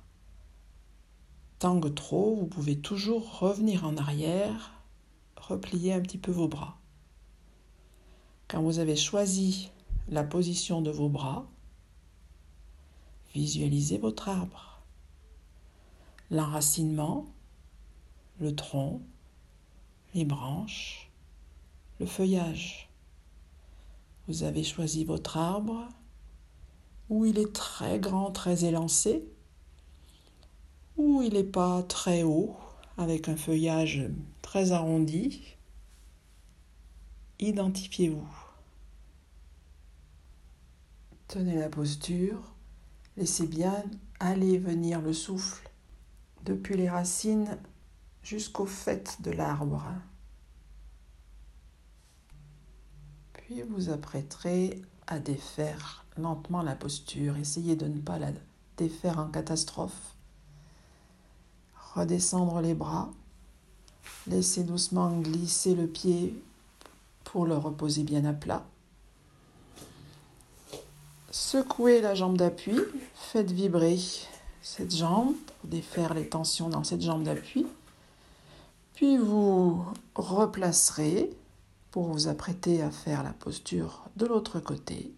tangue 1.59 1.93
trop, 1.95 2.35
vous 2.35 2.45
pouvez 2.45 2.77
toujours 2.77 3.39
revenir 3.39 3.85
en 3.85 3.97
arrière, 3.97 4.74
replier 5.47 5.93
un 5.93 6.01
petit 6.01 6.17
peu 6.17 6.31
vos 6.31 6.47
bras. 6.47 6.77
Quand 8.47 8.61
vous 8.61 8.79
avez 8.79 8.95
choisi 8.95 9.71
la 10.09 10.23
position 10.23 10.81
de 10.81 10.91
vos 10.91 11.09
bras, 11.09 11.47
visualisez 13.33 13.97
votre 13.97 14.29
arbre 14.29 14.75
l'enracinement, 16.31 17.25
le 18.39 18.55
tronc, 18.55 19.01
les 20.13 20.25
branches, 20.25 21.11
le 21.99 22.05
feuillage. 22.05 22.89
Vous 24.27 24.43
avez 24.43 24.63
choisi 24.63 25.05
votre 25.05 25.37
arbre 25.37 25.87
où 27.09 27.25
il 27.25 27.37
est 27.37 27.53
très 27.53 27.99
grand, 27.99 28.31
très 28.31 28.65
élancé, 28.65 29.27
ou 30.97 31.21
il 31.21 31.33
n'est 31.33 31.43
pas 31.43 31.83
très 31.83 32.23
haut, 32.23 32.57
avec 32.97 33.29
un 33.29 33.35
feuillage 33.35 34.03
très 34.41 34.71
arrondi. 34.71 35.41
Identifiez-vous. 37.39 38.27
Tenez 41.27 41.55
la 41.55 41.69
posture, 41.69 42.39
laissez 43.17 43.47
bien 43.47 43.83
aller 44.19 44.57
venir 44.57 45.01
le 45.01 45.11
souffle 45.11 45.69
depuis 46.45 46.77
les 46.77 46.89
racines 46.89 47.57
jusqu'au 48.23 48.65
fait 48.65 49.21
de 49.21 49.31
l'arbre. 49.31 49.85
Puis 53.33 53.61
vous 53.63 53.89
apprêterez 53.89 54.81
à 55.07 55.19
défaire 55.19 56.05
lentement 56.17 56.61
la 56.61 56.75
posture. 56.75 57.37
Essayez 57.37 57.75
de 57.75 57.87
ne 57.87 57.99
pas 57.99 58.19
la 58.19 58.31
défaire 58.77 59.19
en 59.19 59.27
catastrophe. 59.27 60.14
Redescendre 61.95 62.59
les 62.59 62.73
bras. 62.73 63.09
Laissez 64.27 64.63
doucement 64.63 65.11
glisser 65.19 65.75
le 65.75 65.87
pied 65.87 66.37
pour 67.23 67.45
le 67.45 67.55
reposer 67.55 68.03
bien 68.03 68.25
à 68.25 68.33
plat. 68.33 68.65
Secouez 71.31 72.01
la 72.01 72.15
jambe 72.15 72.37
d'appui. 72.37 72.77
Faites 73.13 73.51
vibrer 73.51 73.97
cette 74.61 74.93
jambe 74.95 75.35
pour 75.35 75.69
défaire 75.69 76.13
les 76.13 76.27
tensions 76.27 76.69
dans 76.69 76.83
cette 76.83 77.01
jambe 77.01 77.23
d'appui. 77.23 77.65
Puis 78.95 79.17
vous 79.17 79.85
replacerez 80.15 81.29
pour 81.91 82.07
vous 82.07 82.27
apprêter 82.27 82.81
à 82.81 82.91
faire 82.91 83.23
la 83.23 83.33
posture 83.33 84.03
de 84.17 84.25
l'autre 84.25 84.59
côté. 84.59 85.13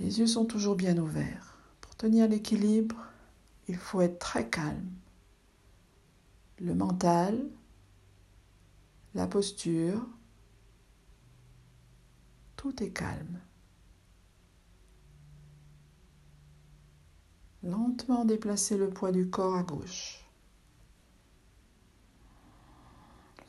Les 0.00 0.20
yeux 0.20 0.26
sont 0.26 0.44
toujours 0.44 0.76
bien 0.76 0.96
ouverts. 0.96 1.56
Pour 1.80 1.96
tenir 1.96 2.28
l'équilibre, 2.28 2.96
il 3.68 3.76
faut 3.76 4.00
être 4.00 4.18
très 4.18 4.48
calme. 4.48 4.90
Le 6.58 6.74
mental, 6.74 7.48
la 9.14 9.26
posture, 9.26 10.04
tout 12.56 12.82
est 12.82 12.90
calme. 12.90 13.40
Lentement 17.62 18.24
déplacer 18.24 18.76
le 18.76 18.88
poids 18.88 19.12
du 19.12 19.28
corps 19.28 19.56
à 19.56 19.62
gauche. 19.62 20.24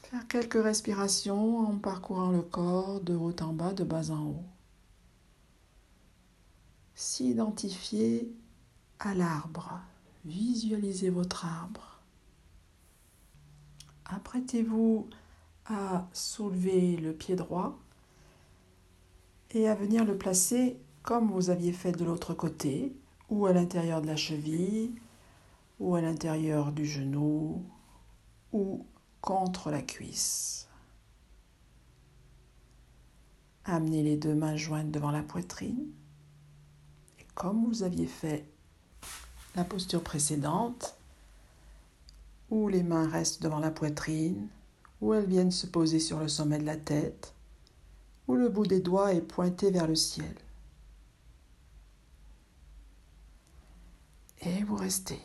Faire 0.03 0.27
quelques 0.27 0.61
respirations 0.61 1.59
en 1.59 1.77
parcourant 1.77 2.31
le 2.31 2.41
corps 2.41 2.99
de 3.01 3.15
haut 3.15 3.35
en 3.41 3.53
bas, 3.53 3.73
de 3.73 3.83
bas 3.83 4.09
en 4.09 4.25
haut. 4.25 4.45
S'identifier 6.95 8.35
à 8.97 9.13
l'arbre. 9.13 9.79
Visualisez 10.25 11.09
votre 11.09 11.45
arbre. 11.45 12.01
Apprêtez-vous 14.05 15.07
à 15.65 16.07
soulever 16.13 16.97
le 16.97 17.13
pied 17.13 17.35
droit 17.35 17.77
et 19.51 19.67
à 19.67 19.75
venir 19.75 20.03
le 20.03 20.17
placer 20.17 20.77
comme 21.03 21.31
vous 21.31 21.49
aviez 21.49 21.71
fait 21.71 21.91
de 21.91 22.05
l'autre 22.05 22.33
côté, 22.33 22.95
ou 23.29 23.45
à 23.45 23.53
l'intérieur 23.53 24.01
de 24.01 24.07
la 24.07 24.15
cheville, 24.15 24.91
ou 25.79 25.95
à 25.95 26.01
l'intérieur 26.01 26.71
du 26.71 26.85
genou, 26.85 27.63
ou 28.51 28.85
contre 29.21 29.71
la 29.71 29.81
cuisse. 29.81 30.67
Amenez 33.65 34.03
les 34.03 34.17
deux 34.17 34.35
mains 34.35 34.55
jointes 34.55 34.91
devant 34.91 35.11
la 35.11 35.23
poitrine. 35.23 35.87
Et 37.19 37.25
comme 37.35 37.65
vous 37.65 37.83
aviez 37.83 38.07
fait 38.07 38.49
la 39.55 39.63
posture 39.63 40.03
précédente, 40.03 40.95
où 42.49 42.67
les 42.67 42.83
mains 42.83 43.07
restent 43.07 43.41
devant 43.41 43.59
la 43.59 43.71
poitrine, 43.71 44.47
où 45.01 45.13
elles 45.13 45.27
viennent 45.27 45.51
se 45.51 45.67
poser 45.67 45.99
sur 45.99 46.19
le 46.19 46.27
sommet 46.27 46.59
de 46.59 46.65
la 46.65 46.77
tête, 46.77 47.33
où 48.27 48.35
le 48.35 48.49
bout 48.49 48.65
des 48.65 48.79
doigts 48.79 49.13
est 49.13 49.21
pointé 49.21 49.71
vers 49.71 49.87
le 49.87 49.95
ciel. 49.95 50.35
Et 54.41 54.63
vous 54.63 54.75
restez. 54.75 55.19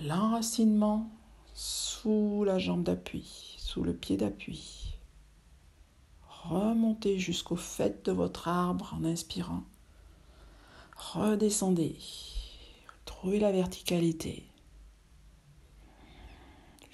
L'enracinement 0.00 1.10
sous 1.54 2.44
la 2.44 2.58
jambe 2.58 2.82
d'appui, 2.82 3.56
sous 3.58 3.82
le 3.82 3.94
pied 3.94 4.16
d'appui. 4.16 4.96
Remontez 6.28 7.18
jusqu'au 7.18 7.56
fait 7.56 8.04
de 8.04 8.12
votre 8.12 8.48
arbre 8.48 8.94
en 8.94 9.04
inspirant. 9.04 9.62
Redescendez. 10.96 11.96
Trouvez 13.04 13.38
la 13.38 13.52
verticalité. 13.52 14.44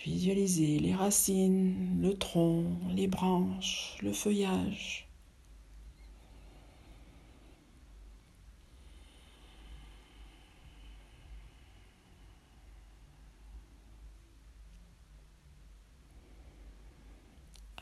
Visualisez 0.04 0.78
les 0.78 0.94
racines, 0.94 2.00
le 2.00 2.16
tronc, 2.16 2.64
les 2.94 3.06
branches, 3.06 3.96
le 4.02 4.12
feuillage. 4.12 5.06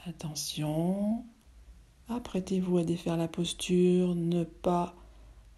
Attention, 0.08 1.24
apprêtez-vous 2.08 2.78
à 2.78 2.84
défaire 2.84 3.16
la 3.16 3.28
posture, 3.28 4.14
ne 4.14 4.42
pas 4.42 4.96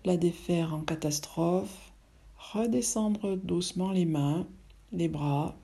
la 0.05 0.17
défaire 0.17 0.75
en 0.75 0.81
catastrophe. 0.81 1.90
Redescendre 2.41 3.37
doucement 3.37 3.93
les 3.93 4.07
mains, 4.07 4.47
les 4.93 5.09
bras. 5.09 5.57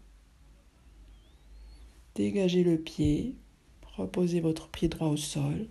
Dégagez 2.15 2.63
le 2.63 2.79
pied, 2.79 3.35
reposez 3.97 4.41
votre 4.41 4.69
pied 4.69 4.87
droit 4.87 5.09
au 5.09 5.17
sol. 5.17 5.67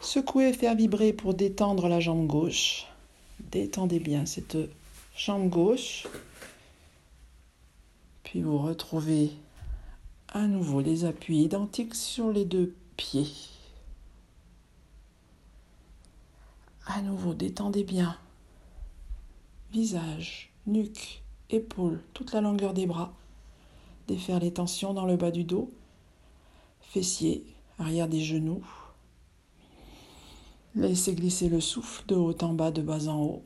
Secouez 0.00 0.50
et 0.50 0.52
faire 0.52 0.76
vibrer 0.76 1.12
pour 1.12 1.34
détendre 1.34 1.88
la 1.88 1.98
jambe 1.98 2.26
gauche. 2.26 2.86
Détendez 3.40 3.98
bien 3.98 4.26
cette 4.26 4.58
jambe 5.16 5.48
gauche. 5.48 6.06
Puis 8.22 8.42
vous 8.42 8.58
retrouvez 8.58 9.30
à 10.28 10.46
nouveau 10.46 10.82
les 10.82 11.04
appuis 11.04 11.42
identiques 11.42 11.94
sur 11.94 12.30
les 12.30 12.44
deux 12.44 12.76
pieds. 12.96 13.32
À 16.86 17.00
nouveau, 17.02 17.34
détendez 17.34 17.82
bien. 17.82 18.16
Visage, 19.74 20.52
nuque, 20.68 21.24
épaules, 21.50 22.00
toute 22.12 22.32
la 22.32 22.40
longueur 22.40 22.74
des 22.74 22.86
bras. 22.86 23.12
Défaire 24.06 24.38
les 24.38 24.52
tensions 24.52 24.94
dans 24.94 25.04
le 25.04 25.16
bas 25.16 25.32
du 25.32 25.42
dos, 25.42 25.68
fessiers, 26.80 27.44
arrière 27.80 28.06
des 28.06 28.20
genoux. 28.20 28.64
Laissez 30.76 31.16
glisser 31.16 31.48
le 31.48 31.60
souffle 31.60 32.06
de 32.06 32.14
haut 32.14 32.40
en 32.40 32.52
bas, 32.52 32.70
de 32.70 32.82
bas 32.82 33.08
en 33.08 33.20
haut. 33.20 33.42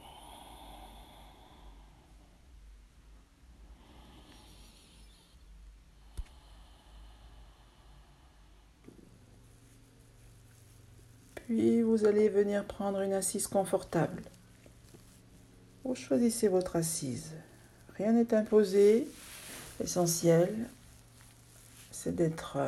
Puis 11.37 11.81
vous 11.81 12.05
allez 12.05 12.29
venir 12.29 12.67
prendre 12.67 13.01
une 13.01 13.15
assise 13.15 13.47
confortable. 13.47 14.25
Choisissez 15.95 16.49
votre 16.49 16.77
assise. 16.77 17.33
Rien 17.97 18.13
n'est 18.13 18.35
imposé. 18.35 19.09
L'essentiel, 19.81 20.69
c'est 21.91 22.15
d'être 22.15 22.59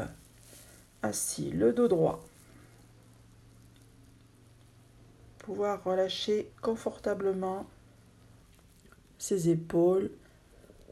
assis, 1.03 1.51
le 1.51 1.73
dos 1.73 1.89
droit. 1.89 2.25
Pouvoir 5.39 5.83
relâcher 5.83 6.51
confortablement 6.63 7.67
ses 9.19 9.49
épaules, 9.49 10.11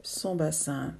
son 0.02 0.34
bassin. 0.34 0.94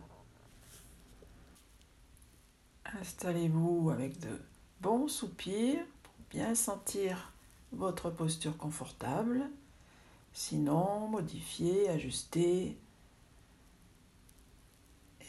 Installez-vous 3.01 3.91
avec 3.91 4.19
de 4.21 4.41
bons 4.81 5.09
soupirs 5.09 5.85
bien 6.31 6.55
sentir 6.55 7.33
votre 7.73 8.11
posture 8.11 8.57
confortable. 8.57 9.43
Sinon, 10.33 11.09
modifier, 11.09 11.89
ajuster. 11.89 12.79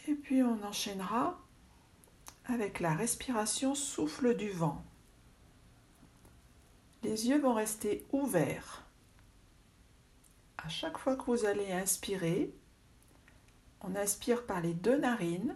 Et 0.07 0.13
puis 0.13 0.43
on 0.43 0.63
enchaînera 0.63 1.39
avec 2.45 2.79
la 2.79 2.93
respiration 2.93 3.75
souffle 3.75 4.35
du 4.35 4.49
vent. 4.49 4.83
Les 7.03 7.27
yeux 7.27 7.39
vont 7.39 7.53
rester 7.53 8.05
ouverts. 8.11 8.83
À 10.57 10.67
chaque 10.67 10.97
fois 10.97 11.15
que 11.15 11.25
vous 11.25 11.45
allez 11.45 11.71
inspirer, 11.71 12.53
on 13.81 13.95
inspire 13.95 14.45
par 14.45 14.61
les 14.61 14.73
deux 14.73 14.97
narines. 14.97 15.55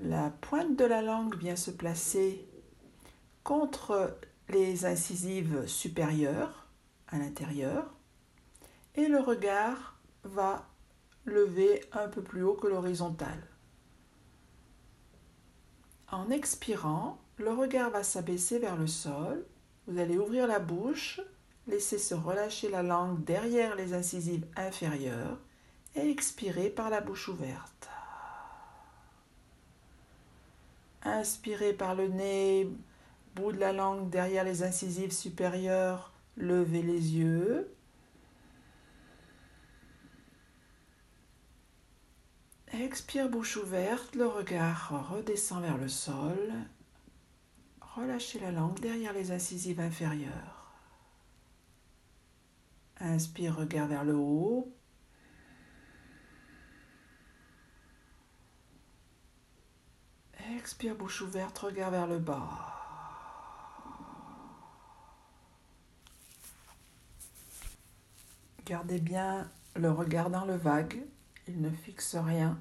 La 0.00 0.30
pointe 0.30 0.76
de 0.76 0.84
la 0.84 1.02
langue 1.02 1.36
vient 1.36 1.56
se 1.56 1.70
placer 1.70 2.46
contre 3.42 4.18
les 4.48 4.84
incisives 4.84 5.66
supérieures 5.66 6.63
l'intérieur 7.18 7.94
et 8.94 9.08
le 9.08 9.20
regard 9.20 9.98
va 10.24 10.66
lever 11.24 11.82
un 11.92 12.08
peu 12.08 12.22
plus 12.22 12.42
haut 12.42 12.54
que 12.54 12.66
l'horizontale. 12.66 13.42
En 16.10 16.30
expirant, 16.30 17.18
le 17.38 17.52
regard 17.52 17.90
va 17.90 18.02
s'abaisser 18.02 18.58
vers 18.58 18.76
le 18.76 18.86
sol. 18.86 19.44
Vous 19.86 19.98
allez 19.98 20.16
ouvrir 20.16 20.46
la 20.46 20.60
bouche, 20.60 21.20
laisser 21.66 21.98
se 21.98 22.14
relâcher 22.14 22.70
la 22.70 22.82
langue 22.82 23.24
derrière 23.24 23.74
les 23.74 23.94
incisives 23.94 24.46
inférieures 24.56 25.38
et 25.96 26.08
expirer 26.08 26.70
par 26.70 26.90
la 26.90 27.00
bouche 27.00 27.28
ouverte. 27.28 27.88
Inspirez 31.02 31.74
par 31.74 31.94
le 31.94 32.08
nez, 32.08 32.68
bout 33.34 33.52
de 33.52 33.58
la 33.58 33.72
langue 33.72 34.08
derrière 34.08 34.44
les 34.44 34.62
incisives 34.62 35.12
supérieures, 35.12 36.13
levez 36.36 36.82
les 36.82 37.16
yeux. 37.16 37.74
Expire 42.72 43.28
bouche 43.28 43.56
ouverte, 43.56 44.16
le 44.16 44.26
regard 44.26 45.08
redescend 45.10 45.62
vers 45.62 45.78
le 45.78 45.88
sol. 45.88 46.52
Relâchez 47.80 48.40
la 48.40 48.50
langue 48.50 48.80
derrière 48.80 49.12
les 49.12 49.30
incisives 49.30 49.78
inférieures. 49.78 50.72
Inspire, 52.98 53.56
regard 53.56 53.86
vers 53.86 54.04
le 54.04 54.16
haut. 54.16 54.72
Expire, 60.56 60.96
bouche 60.96 61.20
ouverte, 61.20 61.58
regard 61.58 61.90
vers 61.90 62.06
le 62.06 62.18
bas. 62.18 62.73
Gardez 68.66 68.98
bien 68.98 69.50
le 69.76 69.90
regard 69.90 70.30
dans 70.30 70.46
le 70.46 70.56
vague, 70.56 71.04
il 71.46 71.60
ne 71.60 71.68
fixe 71.68 72.16
rien. 72.16 72.58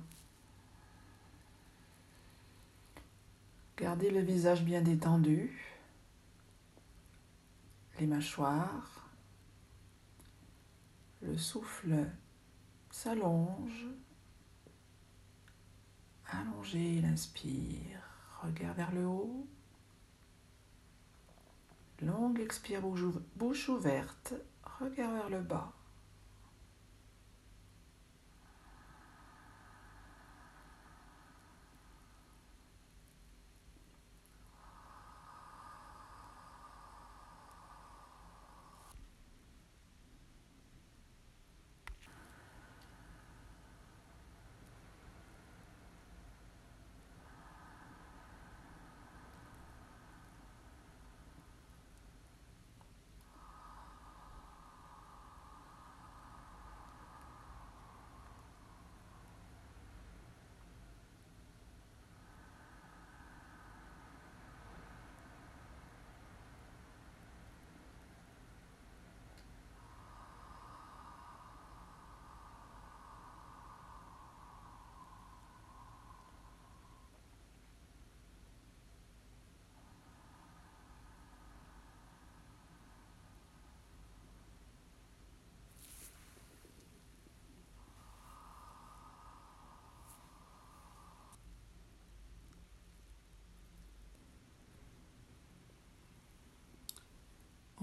Gardez 3.78 4.12
le 4.12 4.20
visage 4.20 4.64
bien 4.64 4.82
détendu, 4.82 5.58
les 7.99 8.06
mâchoires, 8.06 9.08
le 11.22 11.38
souffle 11.38 12.06
s'allonge, 12.91 13.86
allongez, 16.32 16.95
il 16.97 17.06
inspire, 17.06 18.01
regard 18.41 18.74
vers 18.74 18.91
le 18.91 19.06
haut, 19.06 19.47
longue 22.01 22.41
expire 22.41 22.82
bouche 22.82 23.70
ouverte, 23.70 24.34
regard 24.82 25.14
vers 25.14 25.30
le 25.30 25.41
bas. 25.41 25.72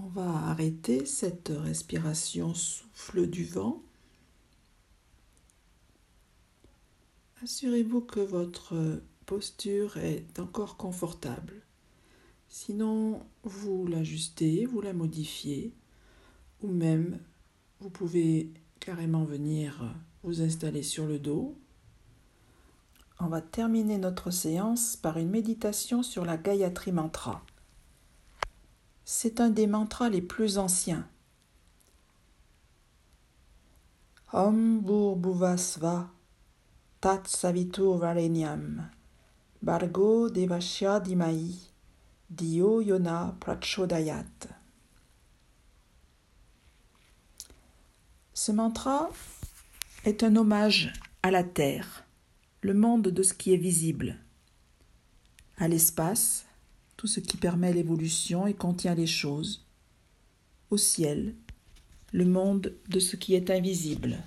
va 0.13 0.49
arrêter 0.49 1.05
cette 1.05 1.51
respiration 1.53 2.53
souffle 2.53 3.27
du 3.27 3.45
vent. 3.45 3.81
Assurez-vous 7.43 8.01
que 8.01 8.19
votre 8.19 9.01
posture 9.25 9.97
est 9.97 10.39
encore 10.39 10.77
confortable. 10.77 11.61
Sinon, 12.47 13.25
vous 13.43 13.87
l'ajustez, 13.87 14.65
vous 14.65 14.81
la 14.81 14.93
modifiez, 14.93 15.73
ou 16.61 16.67
même 16.67 17.19
vous 17.79 17.89
pouvez 17.89 18.51
carrément 18.79 19.23
venir 19.23 19.95
vous 20.23 20.41
installer 20.41 20.83
sur 20.83 21.07
le 21.07 21.17
dos 21.17 21.55
on 23.23 23.27
va 23.27 23.39
terminer 23.39 23.99
notre 23.99 24.31
séance 24.31 24.95
par 24.95 25.17
une 25.17 25.29
méditation 25.29 26.01
sur 26.01 26.25
la 26.25 26.37
Gayatri 26.37 26.91
Mantra. 26.91 27.43
C'est 29.13 29.41
un 29.41 29.49
des 29.49 29.67
mantras 29.67 30.07
les 30.07 30.21
plus 30.21 30.57
anciens. 30.57 31.05
Om 34.31 34.79
Bhuvasva 34.79 36.09
Tat 37.01 37.23
Savitur 37.25 37.97
Varenyam 37.97 38.89
Bargo 39.61 40.29
Devashya 40.29 41.01
Dimai 41.01 41.55
Dio 42.29 42.79
Yona 42.79 43.35
Prachodayat. 43.41 44.47
Ce 48.33 48.53
mantra 48.53 49.09
est 50.05 50.23
un 50.23 50.37
hommage 50.37 50.93
à 51.21 51.31
la 51.31 51.43
Terre 51.43 52.05
le 52.61 52.73
monde 52.73 53.09
de 53.09 53.23
ce 53.23 53.33
qui 53.33 53.53
est 53.53 53.57
visible, 53.57 54.15
à 55.57 55.67
l'espace, 55.67 56.45
tout 57.01 57.07
ce 57.07 57.19
qui 57.19 57.35
permet 57.35 57.73
l'évolution 57.73 58.45
et 58.45 58.53
contient 58.53 58.93
les 58.93 59.07
choses, 59.07 59.65
au 60.69 60.77
ciel, 60.77 61.33
le 62.11 62.25
monde 62.25 62.77
de 62.89 62.99
ce 62.99 63.15
qui 63.15 63.33
est 63.33 63.49
invisible. 63.49 64.19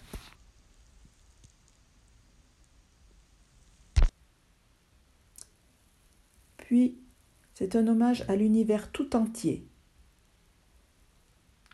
Puis, 6.56 6.98
c'est 7.54 7.76
un 7.76 7.86
hommage 7.86 8.24
à 8.26 8.34
l'univers 8.34 8.90
tout 8.90 9.14
entier. 9.14 9.68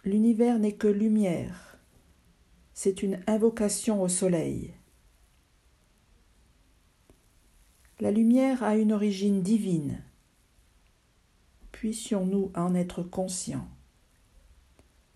L'univers 0.05 0.59
n'est 0.59 0.77
que 0.77 0.87
lumière, 0.87 1.79
c'est 2.75 3.03
une 3.03 3.23
invocation 3.27 4.03
au 4.03 4.09
soleil. 4.09 4.75
La 8.01 8.11
lumière 8.11 8.63
a 8.63 8.77
une 8.77 8.93
origine 8.93 9.41
divine. 9.41 10.05
Puissions-nous 11.81 12.53
en 12.55 12.75
être 12.75 13.03
conscients. 13.03 13.67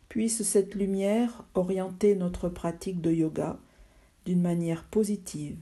Puisse 0.09 0.43
cette 0.45 0.75
lumière 0.75 1.45
orienter 1.53 2.15
notre 2.15 2.49
pratique 2.49 3.03
de 3.03 3.13
yoga 3.13 3.59
d'une 4.25 4.41
manière 4.41 4.85
positive, 4.85 5.59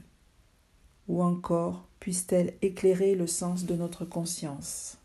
ou 1.09 1.21
encore 1.21 1.89
puisse-t-elle 1.99 2.53
éclairer 2.61 3.15
le 3.15 3.27
sens 3.27 3.65
de 3.65 3.75
notre 3.75 4.05
conscience. 4.05 4.97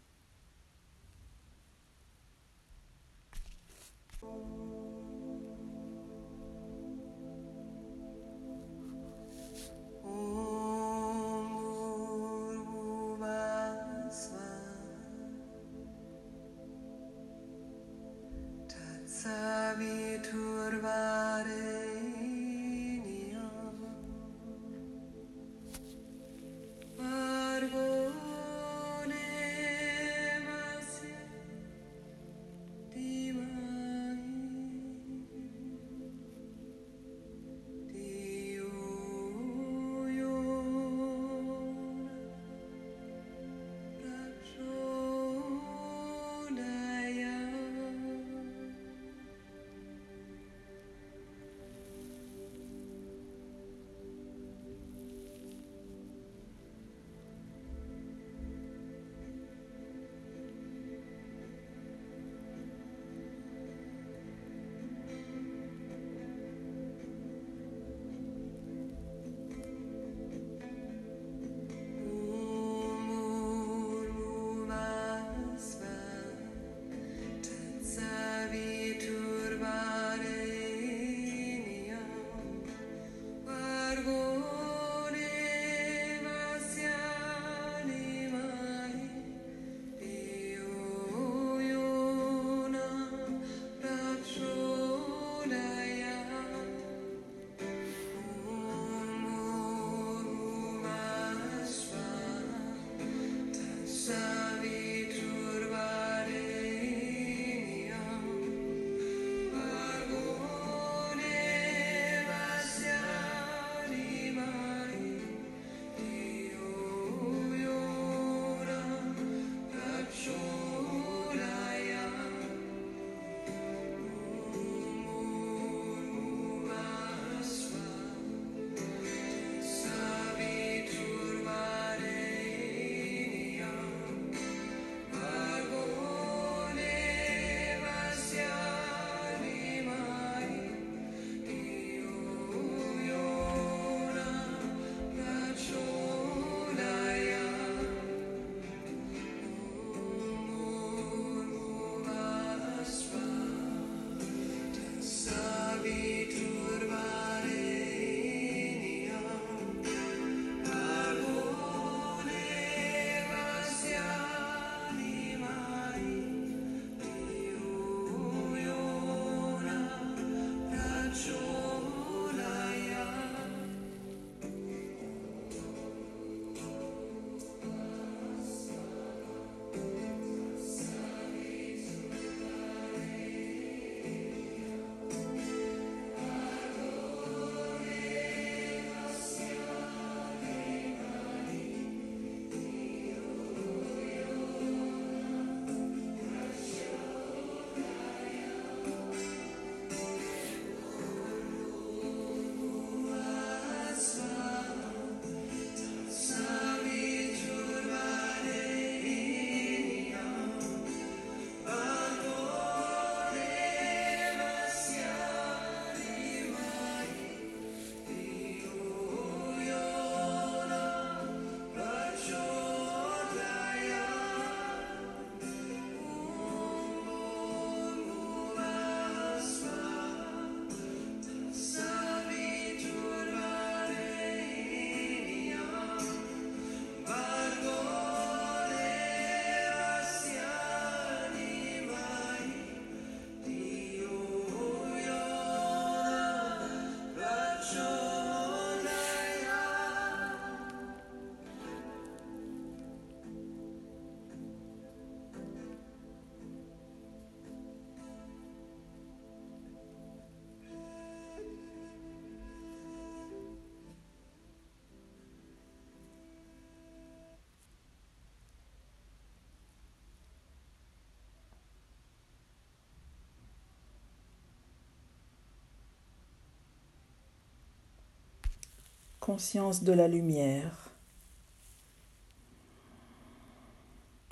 Conscience 279.28 279.84
de 279.84 279.92
la 279.92 280.08
lumière. 280.08 280.88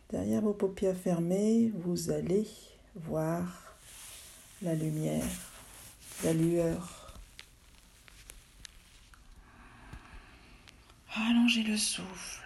Derrière 0.09 0.40
vos 0.40 0.55
paupières 0.55 0.97
fermées, 0.97 1.70
vous 1.74 2.11
allez 2.11 2.47
voir 2.94 3.76
la 4.62 4.74
lumière, 4.74 5.26
la 6.24 6.32
lueur. 6.32 7.14
Allongez 11.14 11.62
le 11.62 11.76
souffle. 11.76 12.40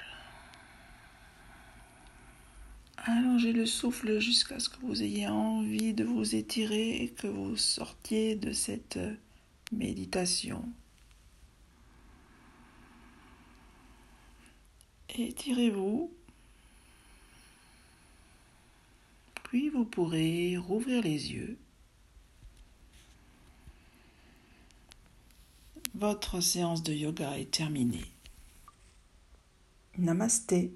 Allongez 2.96 3.53
le 3.53 3.64
souffle 3.64 4.18
jusqu'à 4.18 4.59
ce 4.59 4.68
que 4.68 4.80
vous 4.80 5.05
ayez 5.05 5.28
envie 5.28 5.94
de 5.94 6.03
vous 6.03 6.34
étirer 6.34 7.01
et 7.01 7.11
que 7.11 7.28
vous 7.28 7.57
sortiez 7.57 8.34
de 8.34 8.53
cette 8.53 8.98
méditation. 9.70 10.64
Étirez-vous. 15.21 16.11
Puis 19.45 19.68
vous 19.68 19.85
pourrez 19.85 20.57
rouvrir 20.57 21.03
les 21.03 21.33
yeux. 21.33 21.59
Votre 25.95 26.41
séance 26.41 26.83
de 26.83 26.95
yoga 26.95 27.39
est 27.39 27.51
terminée. 27.51 28.07
Namasté. 29.99 30.73